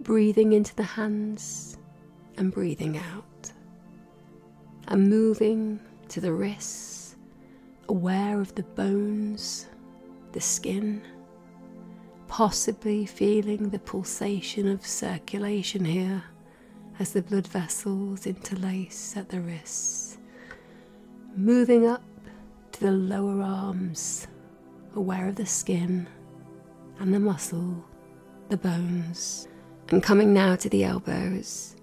Breathing 0.00 0.52
into 0.52 0.74
the 0.76 0.82
hands 0.82 1.76
and 2.36 2.52
breathing 2.52 2.96
out. 2.96 3.52
And 4.86 5.10
moving 5.10 5.80
to 6.08 6.20
the 6.20 6.32
wrists, 6.32 7.16
aware 7.88 8.40
of 8.40 8.54
the 8.54 8.62
bones, 8.62 9.66
the 10.32 10.40
skin, 10.40 11.02
possibly 12.26 13.06
feeling 13.06 13.70
the 13.70 13.78
pulsation 13.78 14.68
of 14.68 14.86
circulation 14.86 15.84
here 15.84 16.22
as 16.98 17.12
the 17.12 17.22
blood 17.22 17.46
vessels 17.46 18.26
interlace 18.26 19.16
at 19.16 19.28
the 19.28 19.40
wrists. 19.40 20.18
Moving 21.36 21.86
up 21.86 22.02
to 22.72 22.80
the 22.80 22.92
lower 22.92 23.42
arms, 23.42 24.26
aware 24.94 25.28
of 25.28 25.36
the 25.36 25.46
skin 25.46 26.08
and 26.98 27.12
the 27.14 27.20
muscle, 27.20 27.84
the 28.48 28.56
bones, 28.56 29.48
and 29.90 30.02
coming 30.02 30.32
now 30.32 30.56
to 30.56 30.68
the 30.68 30.84
elbows, 30.84 31.76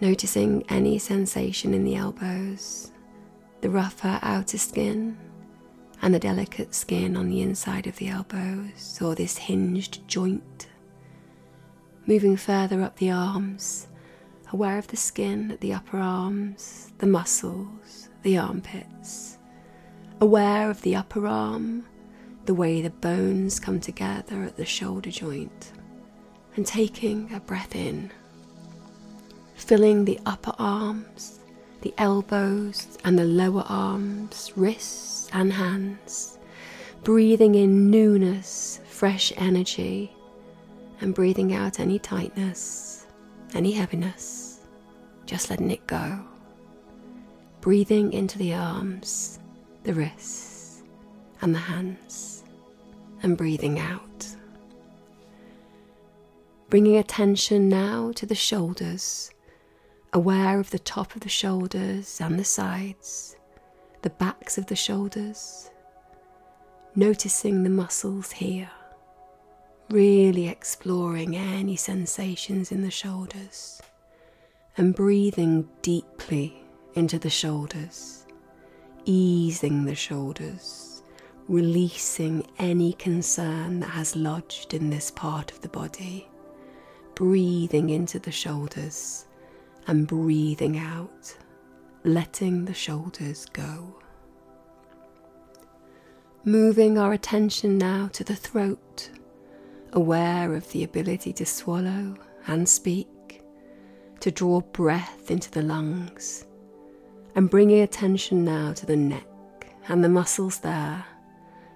noticing 0.00 0.64
any 0.68 0.98
sensation 0.98 1.74
in 1.74 1.84
the 1.84 1.96
elbows, 1.96 2.92
the 3.60 3.70
rougher 3.70 4.18
outer 4.22 4.58
skin, 4.58 5.18
and 6.02 6.14
the 6.14 6.18
delicate 6.18 6.74
skin 6.74 7.16
on 7.16 7.28
the 7.28 7.40
inside 7.40 7.86
of 7.86 7.96
the 7.96 8.08
elbows, 8.08 8.98
or 9.00 9.14
this 9.14 9.38
hinged 9.38 10.06
joint. 10.08 10.68
Moving 12.06 12.36
further 12.36 12.82
up 12.82 12.96
the 12.96 13.10
arms, 13.10 13.88
aware 14.52 14.78
of 14.78 14.88
the 14.88 14.96
skin 14.96 15.50
at 15.50 15.60
the 15.60 15.72
upper 15.72 15.98
arms, 15.98 16.92
the 16.98 17.06
muscles, 17.06 18.10
the 18.22 18.38
armpits 18.38 19.36
aware 20.20 20.70
of 20.70 20.80
the 20.82 20.96
upper 20.96 21.26
arm, 21.26 21.84
the 22.46 22.54
way 22.54 22.80
the 22.80 22.90
bones 22.90 23.60
come 23.60 23.80
together 23.80 24.42
at 24.44 24.56
the 24.56 24.64
shoulder 24.64 25.10
joint, 25.10 25.72
and 26.56 26.66
taking 26.66 27.32
a 27.32 27.40
breath 27.40 27.76
in, 27.76 28.10
filling 29.54 30.04
the 30.04 30.18
upper 30.26 30.52
arms, 30.58 31.38
the 31.82 31.94
elbows, 31.98 32.98
and 33.04 33.18
the 33.18 33.24
lower 33.24 33.64
arms, 33.68 34.52
wrists, 34.56 35.28
and 35.32 35.52
hands, 35.52 36.38
breathing 37.04 37.54
in 37.54 37.90
newness, 37.90 38.80
fresh 38.88 39.32
energy, 39.36 40.10
and 41.00 41.14
breathing 41.14 41.54
out 41.54 41.78
any 41.78 41.98
tightness, 41.98 43.06
any 43.54 43.72
heaviness, 43.72 44.60
just 45.26 45.50
letting 45.50 45.70
it 45.70 45.86
go. 45.86 46.18
Breathing 47.60 48.12
into 48.12 48.38
the 48.38 48.54
arms 48.54 49.38
the 49.86 49.94
wrists 49.94 50.82
and 51.40 51.54
the 51.54 51.60
hands, 51.60 52.42
and 53.22 53.36
breathing 53.36 53.78
out. 53.78 54.35
Bringing 56.68 56.96
attention 56.96 57.68
now 57.68 58.12
to 58.16 58.26
the 58.26 58.34
shoulders, 58.34 59.30
aware 60.12 60.58
of 60.58 60.70
the 60.70 60.78
top 60.78 61.14
of 61.14 61.20
the 61.20 61.28
shoulders 61.28 62.20
and 62.20 62.38
the 62.38 62.44
sides, 62.44 63.36
the 64.02 64.10
backs 64.10 64.58
of 64.58 64.66
the 64.66 64.76
shoulders, 64.76 65.70
noticing 66.94 67.62
the 67.62 67.70
muscles 67.70 68.32
here, 68.32 68.70
really 69.90 70.48
exploring 70.48 71.36
any 71.36 71.76
sensations 71.76 72.72
in 72.72 72.82
the 72.82 72.90
shoulders, 72.90 73.80
and 74.76 74.94
breathing 74.94 75.68
deeply 75.82 76.62
into 76.94 77.18
the 77.18 77.30
shoulders 77.30 78.26
easing 79.06 79.84
the 79.84 79.94
shoulders, 79.94 81.02
releasing 81.48 82.44
any 82.58 82.92
concern 82.94 83.80
that 83.80 83.90
has 83.90 84.16
lodged 84.16 84.74
in 84.74 84.90
this 84.90 85.10
part 85.12 85.50
of 85.52 85.60
the 85.60 85.68
body, 85.68 86.28
breathing 87.16 87.90
into 87.90 88.20
the 88.20 88.30
shoulders 88.30 89.26
and 89.88 90.06
breathing 90.06 90.78
out, 90.78 91.36
letting 92.04 92.64
the 92.64 92.74
shoulders 92.74 93.46
go. 93.46 93.98
Moving 96.44 96.96
our 96.96 97.12
attention 97.12 97.76
now 97.76 98.08
to 98.12 98.22
the 98.22 98.36
throat, 98.36 99.10
aware 99.92 100.54
of 100.54 100.70
the 100.70 100.84
ability 100.84 101.32
to 101.32 101.44
swallow 101.44 102.16
and 102.46 102.68
speak, 102.68 103.42
to 104.20 104.30
draw 104.30 104.60
breath 104.60 105.30
into 105.30 105.50
the 105.50 105.62
lungs 105.62 106.46
and 107.34 107.50
bringing 107.50 107.80
attention 107.80 108.44
now 108.44 108.72
to 108.72 108.86
the 108.86 108.96
neck 108.96 109.26
and 109.88 110.04
the 110.04 110.08
muscles 110.08 110.60
there 110.60 111.04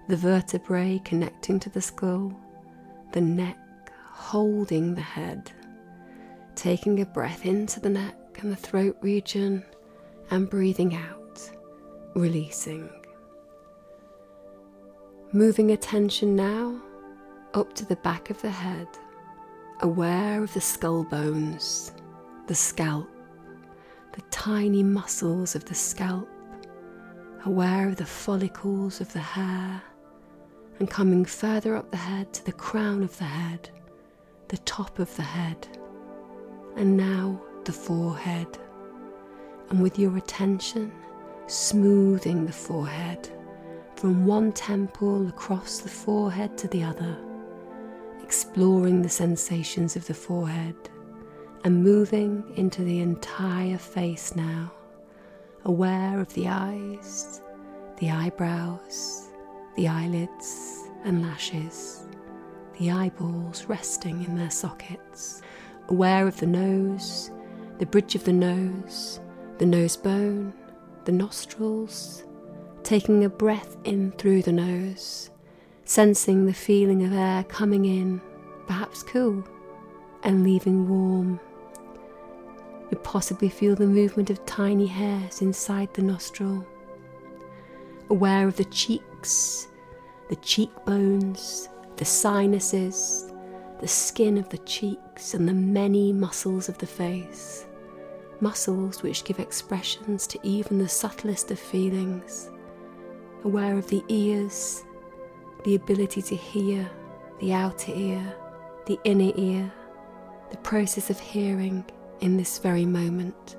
the 0.07 0.17
vertebrae 0.17 0.99
connecting 1.05 1.57
to 1.57 1.69
the 1.69 1.81
skull, 1.81 2.37
the 3.13 3.21
neck 3.21 3.57
holding 4.21 4.93
the 4.93 5.01
head, 5.01 5.51
taking 6.55 7.01
a 7.01 7.05
breath 7.05 7.43
into 7.43 7.79
the 7.79 7.89
neck 7.89 8.15
and 8.39 8.51
the 8.51 8.55
throat 8.55 8.95
region 9.01 9.63
and 10.29 10.47
breathing 10.47 10.95
out, 10.95 11.49
releasing. 12.15 12.87
Moving 15.33 15.71
attention 15.71 16.35
now 16.35 16.79
up 17.55 17.73
to 17.73 17.85
the 17.85 17.95
back 17.97 18.29
of 18.29 18.39
the 18.43 18.51
head, 18.51 18.87
aware 19.79 20.43
of 20.43 20.53
the 20.53 20.61
skull 20.61 21.03
bones, 21.03 21.91
the 22.45 22.55
scalp, 22.55 23.09
the 24.13 24.21
tiny 24.29 24.83
muscles 24.83 25.55
of 25.55 25.65
the 25.65 25.75
scalp, 25.75 26.29
aware 27.45 27.89
of 27.89 27.95
the 27.95 28.05
follicles 28.05 29.01
of 29.01 29.11
the 29.13 29.19
hair, 29.19 29.81
and 30.79 30.89
coming 30.89 31.25
further 31.25 31.75
up 31.75 31.89
the 31.89 31.97
head 31.97 32.31
to 32.33 32.45
the 32.45 32.51
crown 32.51 33.01
of 33.03 33.17
the 33.17 33.23
head, 33.25 33.71
the 34.51 34.57
top 34.57 34.99
of 34.99 35.15
the 35.15 35.23
head, 35.23 35.65
and 36.75 36.97
now 36.97 37.41
the 37.63 37.71
forehead. 37.71 38.57
And 39.69 39.81
with 39.81 39.97
your 39.97 40.17
attention, 40.17 40.91
smoothing 41.47 42.45
the 42.45 42.51
forehead 42.51 43.29
from 43.95 44.25
one 44.25 44.51
temple 44.51 45.29
across 45.29 45.79
the 45.79 45.87
forehead 45.87 46.57
to 46.57 46.67
the 46.67 46.83
other, 46.83 47.17
exploring 48.21 49.01
the 49.01 49.07
sensations 49.07 49.95
of 49.95 50.05
the 50.05 50.13
forehead 50.13 50.75
and 51.63 51.81
moving 51.81 52.43
into 52.57 52.83
the 52.83 52.99
entire 52.99 53.77
face 53.77 54.35
now, 54.35 54.69
aware 55.63 56.19
of 56.19 56.33
the 56.33 56.49
eyes, 56.49 57.41
the 57.99 58.11
eyebrows, 58.11 59.29
the 59.77 59.87
eyelids 59.87 60.89
and 61.05 61.21
lashes, 61.21 62.03
the 62.81 62.89
eyeballs 62.89 63.65
resting 63.65 64.23
in 64.23 64.35
their 64.35 64.49
sockets, 64.49 65.43
aware 65.89 66.27
of 66.27 66.35
the 66.39 66.47
nose, 66.47 67.29
the 67.77 67.85
bridge 67.85 68.15
of 68.15 68.23
the 68.23 68.33
nose, 68.33 69.19
the 69.59 69.65
nose 69.67 69.95
bone, 69.95 70.51
the 71.05 71.11
nostrils, 71.11 72.23
taking 72.81 73.23
a 73.23 73.29
breath 73.29 73.77
in 73.83 74.11
through 74.13 74.41
the 74.41 74.51
nose, 74.51 75.29
sensing 75.85 76.47
the 76.47 76.53
feeling 76.55 77.03
of 77.03 77.13
air 77.13 77.43
coming 77.43 77.85
in, 77.85 78.19
perhaps 78.65 79.03
cool, 79.03 79.43
and 80.23 80.43
leaving 80.43 80.89
warm. 80.89 81.39
You 82.89 82.97
possibly 82.97 83.49
feel 83.49 83.75
the 83.75 83.85
movement 83.85 84.31
of 84.31 84.43
tiny 84.47 84.87
hairs 84.87 85.43
inside 85.43 85.93
the 85.93 86.01
nostril. 86.01 86.65
Aware 88.09 88.47
of 88.47 88.57
the 88.57 88.65
cheeks, 88.65 89.67
the 90.29 90.35
cheekbones, 90.37 91.69
the 92.01 92.05
sinuses, 92.05 93.31
the 93.79 93.87
skin 93.87 94.35
of 94.35 94.49
the 94.49 94.57
cheeks, 94.57 95.35
and 95.35 95.47
the 95.47 95.53
many 95.53 96.11
muscles 96.11 96.67
of 96.67 96.75
the 96.79 96.87
face. 96.87 97.67
Muscles 98.39 99.03
which 99.03 99.23
give 99.23 99.37
expressions 99.39 100.25
to 100.25 100.39
even 100.41 100.79
the 100.79 100.89
subtlest 100.89 101.51
of 101.51 101.59
feelings 101.59 102.49
aware 103.43 103.77
of 103.77 103.87
the 103.89 104.03
ears, 104.07 104.83
the 105.63 105.75
ability 105.75 106.23
to 106.23 106.35
hear, 106.35 106.89
the 107.39 107.53
outer 107.53 107.91
ear, 107.93 108.33
the 108.87 108.97
inner 109.03 109.31
ear, 109.35 109.71
the 110.49 110.57
process 110.57 111.11
of 111.11 111.19
hearing 111.19 111.85
in 112.19 112.35
this 112.35 112.57
very 112.57 112.85
moment. 112.85 113.57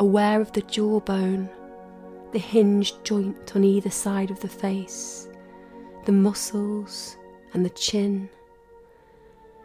Aware 0.00 0.42
of 0.42 0.52
the 0.52 0.60
jawbone, 0.60 1.48
the 2.32 2.38
hinged 2.38 3.02
joint 3.06 3.56
on 3.56 3.64
either 3.64 3.88
side 3.90 4.30
of 4.30 4.40
the 4.40 4.48
face, 4.48 5.28
the 6.06 6.12
muscles 6.12 7.16
and 7.52 7.64
the 7.64 7.70
chin. 7.70 8.28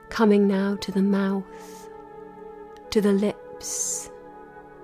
Coming 0.09 0.47
now 0.47 0.75
to 0.77 0.91
the 0.91 1.01
mouth, 1.03 1.87
to 2.89 2.99
the 2.99 3.11
lips, 3.11 4.09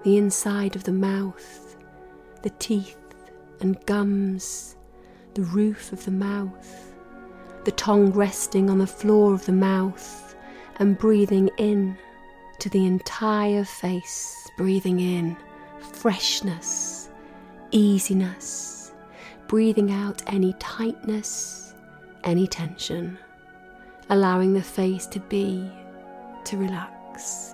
the 0.03 0.17
inside 0.17 0.75
of 0.75 0.83
the 0.83 0.91
mouth, 0.91 1.75
the 2.43 2.51
teeth, 2.51 2.95
and 3.59 3.83
gums, 3.87 4.75
the 5.33 5.41
roof 5.41 5.91
of 5.91 6.05
the 6.05 6.11
mouth, 6.11 6.93
the 7.63 7.71
tongue 7.71 8.11
resting 8.11 8.69
on 8.69 8.77
the 8.77 8.85
floor 8.85 9.33
of 9.33 9.47
the 9.47 9.51
mouth, 9.51 10.35
and 10.75 10.99
breathing 10.99 11.49
in 11.57 11.97
to 12.59 12.69
the 12.69 12.85
entire 12.85 13.65
face, 13.65 14.47
breathing 14.57 14.99
in 14.99 15.35
freshness, 15.79 17.09
easiness, 17.71 18.76
breathing 19.47 19.91
out 19.91 20.21
any 20.27 20.53
tightness, 20.59 21.73
any 22.23 22.47
tension, 22.47 23.17
allowing 24.09 24.53
the 24.53 24.61
face 24.61 25.05
to 25.07 25.19
be, 25.21 25.69
to 26.45 26.57
relax, 26.57 27.53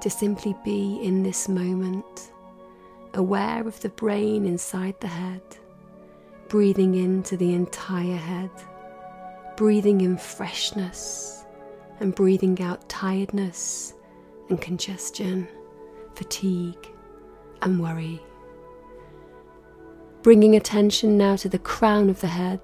to 0.00 0.10
simply 0.10 0.54
be 0.64 1.00
in 1.02 1.22
this 1.22 1.48
moment 1.48 2.32
aware 3.14 3.66
of 3.66 3.80
the 3.80 3.88
brain 3.88 4.46
inside 4.46 4.94
the 5.00 5.08
head, 5.08 5.42
breathing 6.48 6.94
into 6.94 7.36
the 7.36 7.54
entire 7.54 8.16
head, 8.16 8.50
breathing 9.56 10.00
in 10.00 10.16
freshness 10.16 11.44
and 12.00 12.14
breathing 12.14 12.60
out 12.62 12.88
tiredness 12.88 13.94
and 14.48 14.60
congestion, 14.60 15.46
fatigue 16.14 16.88
and 17.62 17.80
worry. 17.80 18.20
Bringing 20.22 20.54
attention 20.54 21.16
now 21.16 21.36
to 21.36 21.48
the 21.48 21.58
crown 21.58 22.10
of 22.10 22.20
the 22.20 22.26
head 22.26 22.60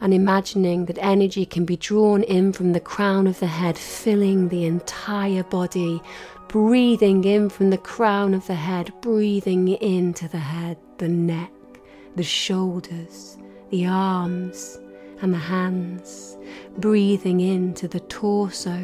and 0.00 0.12
imagining 0.12 0.84
that 0.84 0.98
energy 1.00 1.46
can 1.46 1.64
be 1.64 1.78
drawn 1.78 2.22
in 2.24 2.52
from 2.52 2.72
the 2.72 2.80
crown 2.80 3.26
of 3.26 3.40
the 3.40 3.46
head, 3.46 3.78
filling 3.78 4.48
the 4.48 4.64
entire 4.64 5.44
body 5.44 6.02
breathing 6.48 7.24
in 7.24 7.48
from 7.48 7.70
the 7.70 7.78
crown 7.78 8.34
of 8.34 8.46
the 8.46 8.54
head, 8.54 8.92
breathing 9.00 9.68
into 9.68 10.28
the 10.28 10.38
head, 10.38 10.76
the 10.98 11.08
neck, 11.08 11.50
the 12.16 12.22
shoulders, 12.22 13.38
the 13.70 13.86
arms, 13.86 14.78
and 15.20 15.32
the 15.32 15.38
hands, 15.38 16.36
breathing 16.78 17.40
into 17.40 17.88
the 17.88 18.00
torso, 18.00 18.78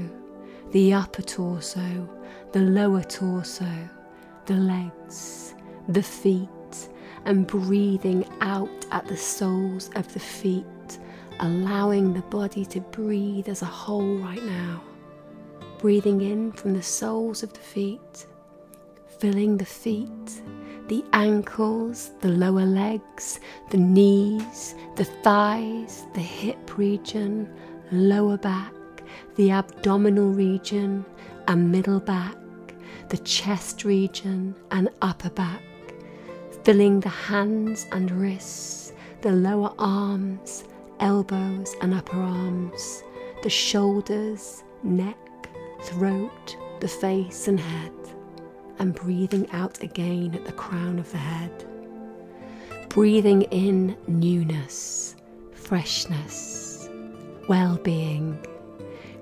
the 0.72 0.92
upper 0.92 1.22
torso, 1.22 2.08
the 2.52 2.60
lower 2.60 3.02
torso, 3.02 3.70
the 4.46 4.54
legs, 4.54 5.54
the 5.86 6.02
feet, 6.02 6.48
and 7.24 7.46
breathing 7.46 8.24
out 8.40 8.86
at 8.92 9.06
the 9.06 9.16
soles 9.16 9.90
of 9.96 10.12
the 10.12 10.20
feet, 10.20 10.98
allowing 11.40 12.12
the 12.12 12.22
body 12.22 12.64
to 12.66 12.80
breathe 12.80 13.48
as 13.48 13.62
a 13.62 13.66
whole 13.66 14.16
right 14.18 14.42
now. 14.44 14.82
Breathing 15.78 16.20
in 16.20 16.52
from 16.52 16.74
the 16.74 16.82
soles 16.82 17.42
of 17.42 17.52
the 17.52 17.60
feet, 17.60 18.26
filling 19.18 19.56
the 19.56 19.64
feet, 19.64 20.42
the 20.88 21.04
ankles, 21.12 22.10
the 22.20 22.28
lower 22.28 22.66
legs, 22.66 23.38
the 23.70 23.78
knees, 23.78 24.74
the 24.96 25.04
thighs, 25.04 26.06
the 26.14 26.20
hip 26.20 26.76
region, 26.76 27.48
lower 27.92 28.36
back, 28.36 28.72
the 29.36 29.50
abdominal 29.50 30.30
region 30.30 31.04
and 31.48 31.70
middle 31.70 32.00
back, 32.00 32.36
the 33.08 33.18
chest 33.18 33.84
region 33.84 34.54
and 34.70 34.88
upper 35.00 35.30
back, 35.30 35.62
filling 36.64 37.00
the 37.00 37.08
hands 37.08 37.86
and 37.92 38.10
wrists, 38.10 38.92
the 39.22 39.32
lower 39.32 39.72
arms, 39.78 40.64
elbows 41.00 41.74
and 41.80 41.94
upper 41.94 42.18
arms, 42.18 43.02
the 43.42 43.50
shoulders, 43.50 44.62
neck, 44.82 45.16
throat, 45.82 46.56
the 46.80 46.88
face 46.88 47.48
and 47.48 47.58
head, 47.58 47.92
and 48.78 48.94
breathing 48.94 49.50
out 49.52 49.82
again 49.82 50.34
at 50.34 50.44
the 50.44 50.52
crown 50.52 50.98
of 50.98 51.10
the 51.12 51.18
head. 51.18 51.64
Breathing 52.88 53.42
in 53.42 53.96
newness, 54.08 55.16
freshness, 55.52 56.88
well 57.48 57.78
being, 57.78 58.38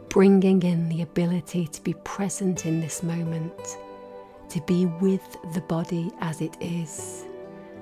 bringing 0.09 0.63
in 0.63 0.89
the 0.89 1.03
ability 1.03 1.67
to 1.69 1.83
be 1.83 1.95
present 2.05 2.67
in 2.67 2.81
this 2.81 3.03
moment, 3.03 3.79
to 4.49 4.61
be 4.63 4.87
with 4.87 5.37
the 5.55 5.61
body 5.63 6.11
as 6.21 6.41
it 6.41 6.57
is, 6.61 7.25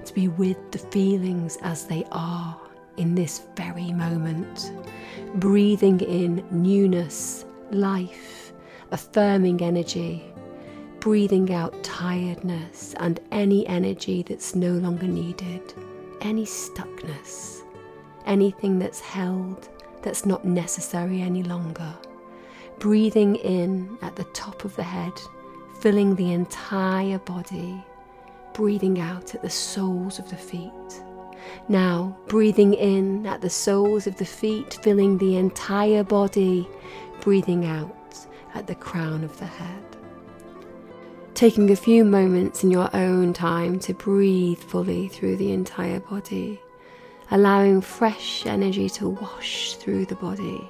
to 0.07 0.15
be 0.15 0.29
with 0.29 0.59
the 0.73 0.79
feelings 0.79 1.59
as 1.63 1.87
they 1.87 2.05
are 2.13 2.59
in 2.97 3.15
this 3.15 3.43
very 3.57 3.93
moment, 3.93 4.73
breathing 5.35 6.01
in 6.01 6.45
newness, 6.51 7.45
life, 7.71 8.53
affirming 8.91 9.61
energy, 9.63 10.25
breathing 11.01 11.53
out 11.53 11.83
tiredness 11.85 12.95
and 12.99 13.21
any 13.31 13.67
energy 13.67 14.23
that's 14.23 14.55
no 14.55 14.73
longer 14.73 15.07
needed, 15.07 15.75
any 16.21 16.45
stuckness, 16.45 17.63
anything 18.25 18.79
that's 18.79 19.01
held 19.01 19.69
that's 20.03 20.25
not 20.25 20.45
necessary 20.45 21.21
any 21.21 21.43
longer. 21.43 21.95
Breathing 22.79 23.37
in 23.37 23.99
at 24.03 24.17
the 24.17 24.25
top 24.25 24.65
of 24.65 24.75
the 24.77 24.83
head, 24.83 25.13
filling 25.81 26.15
the 26.15 26.33
entire 26.33 27.19
body, 27.19 27.85
breathing 28.57 28.99
out 28.99 29.35
at 29.35 29.43
the 29.43 29.51
soles 29.51 30.19
of 30.19 30.31
the 30.31 30.37
feet, 30.37 31.03
Now, 31.69 32.17
breathing 32.27 32.73
in 32.75 33.27
at 33.27 33.41
the 33.41 33.51
soles 33.51 34.07
of 34.07 34.17
the 34.17 34.25
feet, 34.25 34.79
filling 34.83 35.19
the 35.19 35.37
entire 35.37 36.03
body, 36.03 36.67
breathing 37.21 37.67
out 37.67 38.27
at 38.55 38.67
the 38.67 38.75
crown 38.75 39.25
of 39.25 39.39
the 39.39 39.47
head. 39.47 39.85
Taking 41.35 41.71
a 41.71 41.77
few 41.77 42.03
moments 42.05 42.65
in 42.65 42.71
your 42.71 42.89
own 42.97 43.35
time 43.35 43.79
to 43.81 43.93
breathe 43.93 44.59
fully 44.59 45.09
through 45.09 45.37
the 45.37 45.53
entire 45.53 46.01
body, 46.01 46.59
allowing 47.31 47.83
fresh 47.83 48.47
energy 48.47 48.89
to 48.91 49.11
wash 49.11 49.75
through 49.75 50.07
the 50.07 50.15
body, 50.15 50.67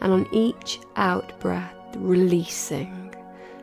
and 0.00 0.10
on 0.12 0.26
each 0.32 0.80
out 0.96 1.38
breath, 1.38 1.76
releasing, 1.96 3.14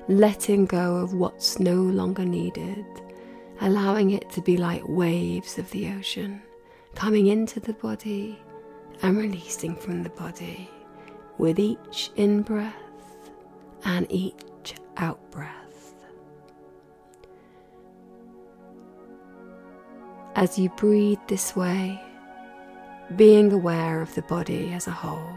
letting 0.08 0.66
go 0.66 0.98
of 0.98 1.16
what's 1.16 1.60
no 1.60 1.74
longer 1.74 2.24
needed, 2.24 2.86
allowing 3.62 4.12
it 4.12 4.30
to 4.32 4.42
be 4.42 4.58
like 4.58 4.84
waves 4.88 5.58
of 5.58 5.70
the 5.72 5.90
ocean 5.92 6.42
coming 6.96 7.28
into 7.28 7.60
the 7.60 7.74
body 7.74 8.40
and 9.02 9.18
releasing 9.18 9.76
from 9.76 10.04
the 10.04 10.10
body 10.10 10.70
with 11.38 11.60
each 11.60 12.12
in 12.16 12.42
breath 12.42 12.74
and 13.84 14.08
each 14.10 14.76
out 14.98 15.20
breath. 15.32 15.54
As 20.36 20.58
you 20.58 20.70
breathe 20.70 21.20
this 21.28 21.56
way, 21.56 22.02
being 23.16 23.52
aware 23.52 24.02
of 24.02 24.14
the 24.16 24.22
body 24.24 24.72
as 24.74 24.88
a 24.88 24.92
whole, 24.92 25.36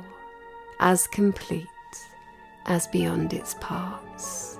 as 0.80 1.06
complete, 1.06 1.66
as 2.66 2.86
beyond 2.88 3.32
its 3.32 3.54
parts, 3.60 4.58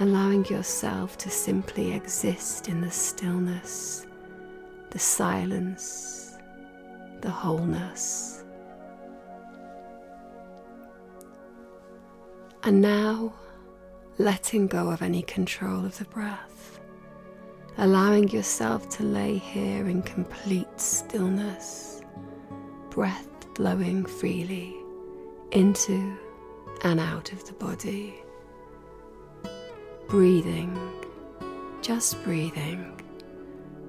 allowing 0.00 0.44
yourself 0.46 1.16
to 1.18 1.30
simply 1.30 1.92
exist 1.92 2.68
in 2.68 2.80
the 2.80 2.90
stillness 2.90 4.06
the 4.90 4.98
silence, 5.00 6.36
the 7.20 7.30
wholeness. 7.30 8.44
And 12.62 12.80
now, 12.80 13.34
letting 14.18 14.68
go 14.68 14.90
of 14.90 15.02
any 15.02 15.22
control 15.22 15.84
of 15.84 15.98
the 15.98 16.04
breath, 16.04 16.78
allowing 17.78 18.28
yourself 18.28 18.88
to 18.90 19.02
lay 19.02 19.36
here 19.36 19.88
in 19.88 20.02
complete 20.02 20.80
stillness, 20.80 22.02
breath 22.90 23.28
flowing 23.56 24.06
freely 24.06 24.76
into 25.50 26.16
and 26.82 27.00
out 27.00 27.32
of 27.32 27.44
the 27.46 27.52
body. 27.54 28.23
Breathing, 30.08 30.78
just 31.82 32.22
breathing. 32.22 33.00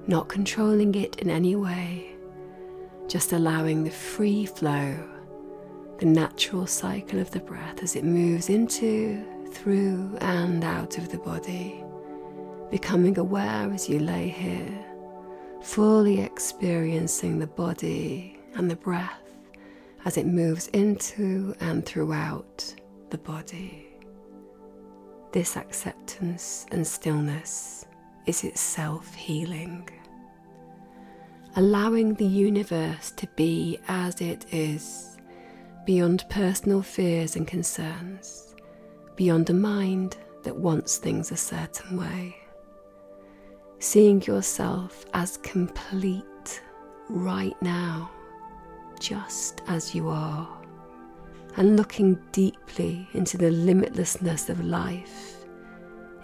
Not 0.06 0.28
controlling 0.28 0.94
it 0.94 1.16
in 1.16 1.30
any 1.30 1.56
way, 1.56 2.16
just 3.06 3.32
allowing 3.32 3.84
the 3.84 3.90
free 3.90 4.46
flow, 4.46 4.96
the 5.98 6.06
natural 6.06 6.66
cycle 6.66 7.20
of 7.20 7.30
the 7.30 7.40
breath 7.40 7.82
as 7.82 7.96
it 7.96 8.04
moves 8.04 8.48
into, 8.48 9.24
through, 9.52 10.16
and 10.20 10.64
out 10.64 10.98
of 10.98 11.10
the 11.10 11.18
body, 11.18 11.84
becoming 12.70 13.18
aware 13.18 13.70
as 13.72 13.88
you 13.88 13.98
lay 13.98 14.28
here, 14.28 14.84
fully 15.62 16.20
experiencing 16.20 17.38
the 17.38 17.46
body 17.46 18.38
and 18.54 18.70
the 18.70 18.76
breath 18.76 19.22
as 20.04 20.16
it 20.16 20.26
moves 20.26 20.68
into 20.68 21.54
and 21.60 21.84
throughout 21.84 22.74
the 23.10 23.18
body. 23.18 23.85
This 25.32 25.56
acceptance 25.56 26.66
and 26.70 26.86
stillness 26.86 27.86
is 28.26 28.44
itself 28.44 29.14
healing 29.14 29.88
allowing 31.56 32.12
the 32.14 32.26
universe 32.26 33.10
to 33.12 33.26
be 33.28 33.78
as 33.88 34.20
it 34.20 34.44
is, 34.52 35.16
beyond 35.86 36.22
personal 36.28 36.82
fears 36.82 37.34
and 37.34 37.46
concerns, 37.46 38.54
beyond 39.16 39.48
a 39.48 39.54
mind 39.54 40.18
that 40.42 40.54
wants 40.54 40.98
things 40.98 41.32
a 41.32 41.36
certain 41.36 41.96
way. 41.96 42.36
Seeing 43.78 44.22
yourself 44.22 45.06
as 45.14 45.38
complete 45.38 46.60
right 47.08 47.60
now, 47.62 48.10
just 49.00 49.62
as 49.66 49.94
you 49.94 50.08
are, 50.08 50.46
and 51.56 51.76
looking 51.76 52.18
deeply 52.32 53.08
into 53.12 53.36
the 53.36 53.50
limitlessness 53.50 54.48
of 54.48 54.64
life, 54.64 55.44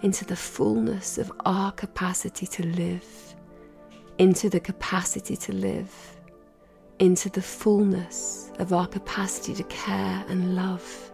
into 0.01 0.25
the 0.25 0.35
fullness 0.35 1.17
of 1.17 1.31
our 1.45 1.71
capacity 1.71 2.45
to 2.47 2.65
live 2.65 3.33
into 4.17 4.49
the 4.49 4.59
capacity 4.59 5.35
to 5.35 5.53
live, 5.53 5.91
into 6.99 7.29
the 7.29 7.41
fullness 7.41 8.51
of 8.59 8.71
our 8.71 8.87
capacity 8.87 9.53
to 9.55 9.63
care 9.63 10.23
and 10.27 10.55
love, 10.55 11.11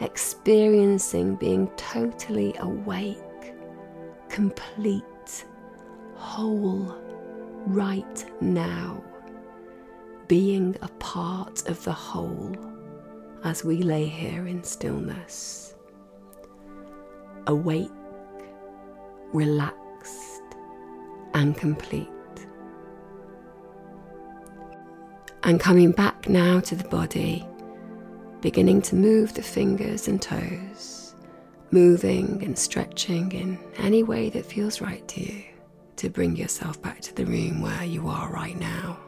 experiencing 0.00 1.36
being 1.36 1.68
totally 1.76 2.54
awake, 2.58 3.54
complete, 4.28 5.44
whole, 6.14 6.98
right 7.66 8.24
now, 8.40 9.02
being 10.26 10.76
a 10.82 10.88
part 10.98 11.68
of 11.68 11.82
the 11.84 11.92
whole 11.92 12.56
as 13.44 13.64
we 13.64 13.82
lay 13.82 14.06
here 14.06 14.46
in 14.46 14.62
stillness. 14.62 15.74
Awake, 17.46 17.90
relaxed 19.32 20.42
and 21.34 21.56
complete. 21.56 22.08
And 25.42 25.58
coming 25.58 25.90
back 25.90 26.28
now 26.28 26.60
to 26.60 26.76
the 26.76 26.88
body, 26.88 27.44
beginning 28.40 28.80
to 28.82 28.94
move 28.94 29.34
the 29.34 29.42
fingers 29.42 30.06
and 30.06 30.22
toes, 30.22 31.14
moving 31.72 32.42
and 32.44 32.56
stretching 32.56 33.32
in 33.32 33.58
any 33.78 34.04
way 34.04 34.30
that 34.30 34.46
feels 34.46 34.80
right 34.80 35.06
to 35.08 35.20
you 35.20 35.42
to 35.96 36.10
bring 36.10 36.36
yourself 36.36 36.80
back 36.82 37.00
to 37.00 37.14
the 37.14 37.24
room 37.26 37.60
where 37.60 37.84
you 37.84 38.08
are 38.08 38.30
right 38.32 38.58
now. 38.58 38.98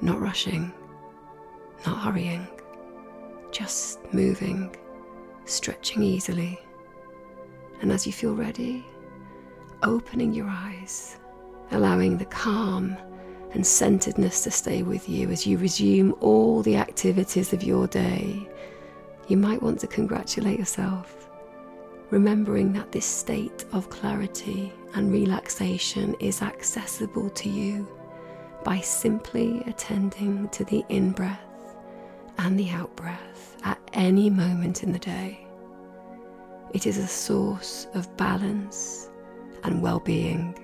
Not 0.00 0.20
rushing, 0.20 0.72
not 1.86 1.98
hurrying, 1.98 2.46
just 3.52 4.00
moving, 4.12 4.74
stretching 5.44 6.02
easily. 6.02 6.58
And 7.80 7.90
as 7.92 8.06
you 8.06 8.12
feel 8.12 8.34
ready, 8.34 8.84
opening 9.82 10.32
your 10.32 10.48
eyes 10.48 11.16
allowing 11.72 12.18
the 12.18 12.24
calm 12.26 12.96
and 13.52 13.66
centeredness 13.66 14.44
to 14.44 14.50
stay 14.50 14.82
with 14.82 15.08
you 15.08 15.30
as 15.30 15.46
you 15.46 15.58
resume 15.58 16.12
all 16.20 16.62
the 16.62 16.76
activities 16.76 17.52
of 17.52 17.62
your 17.62 17.86
day, 17.86 18.48
you 19.28 19.36
might 19.36 19.62
want 19.62 19.80
to 19.80 19.86
congratulate 19.86 20.58
yourself, 20.58 21.28
remembering 22.10 22.72
that 22.72 22.92
this 22.92 23.06
state 23.06 23.64
of 23.72 23.90
clarity 23.90 24.72
and 24.94 25.12
relaxation 25.12 26.14
is 26.20 26.42
accessible 26.42 27.30
to 27.30 27.48
you 27.48 27.88
by 28.64 28.78
simply 28.80 29.62
attending 29.66 30.48
to 30.50 30.64
the 30.64 30.84
in 30.88 31.12
breath 31.12 31.40
and 32.38 32.58
the 32.58 32.70
out 32.70 32.94
breath 32.96 33.29
at 33.64 33.78
any 33.92 34.30
moment 34.30 34.82
in 34.82 34.92
the 34.92 34.98
day. 34.98 35.46
It 36.72 36.86
is 36.86 36.98
a 36.98 37.06
source 37.06 37.86
of 37.94 38.16
balance 38.16 39.10
and 39.64 39.82
well 39.82 40.00
being 40.00 40.56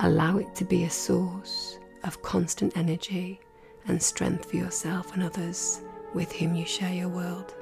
Allow 0.00 0.38
it 0.38 0.54
to 0.56 0.64
be 0.64 0.84
a 0.84 0.90
source 0.90 1.78
of 2.02 2.20
constant 2.20 2.76
energy 2.76 3.40
and 3.86 4.02
strength 4.02 4.50
for 4.50 4.56
yourself 4.56 5.14
and 5.14 5.22
others 5.22 5.82
with 6.14 6.32
whom 6.32 6.54
you 6.56 6.66
share 6.66 6.92
your 6.92 7.08
world. 7.08 7.54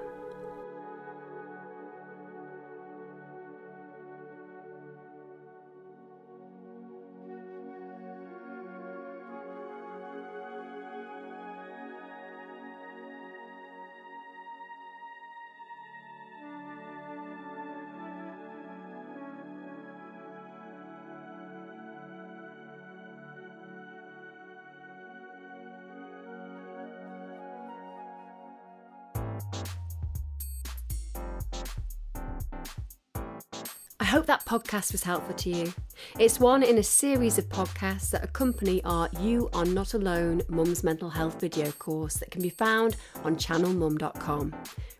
Hope 34.12 34.26
that 34.26 34.44
podcast 34.44 34.92
was 34.92 35.02
helpful 35.02 35.34
to 35.34 35.48
you. 35.48 35.72
It's 36.18 36.38
one 36.38 36.62
in 36.62 36.76
a 36.76 36.82
series 36.82 37.38
of 37.38 37.48
podcasts 37.48 38.10
that 38.10 38.22
accompany 38.22 38.84
our 38.84 39.08
You 39.18 39.48
Are 39.54 39.64
Not 39.64 39.94
Alone 39.94 40.42
Mum's 40.50 40.84
Mental 40.84 41.08
Health 41.08 41.40
video 41.40 41.72
course 41.72 42.18
that 42.18 42.30
can 42.30 42.42
be 42.42 42.50
found 42.50 42.96
on 43.24 43.36
channelmum.com. 43.36 44.54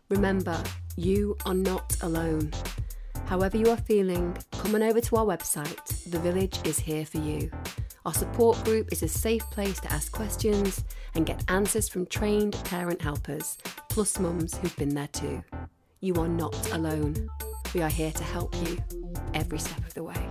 Remember, 0.09 0.59
you 0.97 1.37
are 1.45 1.53
not 1.53 1.95
alone. 2.01 2.53
However, 3.27 3.59
you 3.59 3.69
are 3.69 3.77
feeling, 3.77 4.35
come 4.53 4.75
on 4.77 4.83
over 4.83 5.03
to 5.03 5.17
our 5.17 5.27
website. 5.27 6.11
The 6.11 6.19
Village 6.19 6.59
is 6.65 6.79
here 6.79 7.05
for 7.05 7.19
you. 7.19 7.51
Our 8.07 8.15
support 8.15 8.65
group 8.65 8.88
is 8.93 9.03
a 9.03 9.09
safe 9.09 9.45
place 9.51 9.79
to 9.81 9.93
ask 9.93 10.11
questions 10.11 10.85
and 11.15 11.27
get 11.27 11.45
answers 11.49 11.87
from 11.87 12.07
trained 12.07 12.57
parent 12.65 13.03
helpers, 13.03 13.59
plus 13.92 14.18
mums 14.18 14.57
who've 14.57 14.74
been 14.76 14.94
there 14.94 15.09
too. 15.09 15.44
You 16.00 16.14
are 16.14 16.26
not 16.26 16.57
alone. 16.72 17.28
We 17.74 17.83
are 17.83 17.90
here 17.90 18.11
to 18.11 18.24
help 18.24 18.55
you 18.66 18.78
every 19.35 19.59
step 19.59 19.87
of 19.87 19.92
the 19.92 20.02
way. 20.02 20.21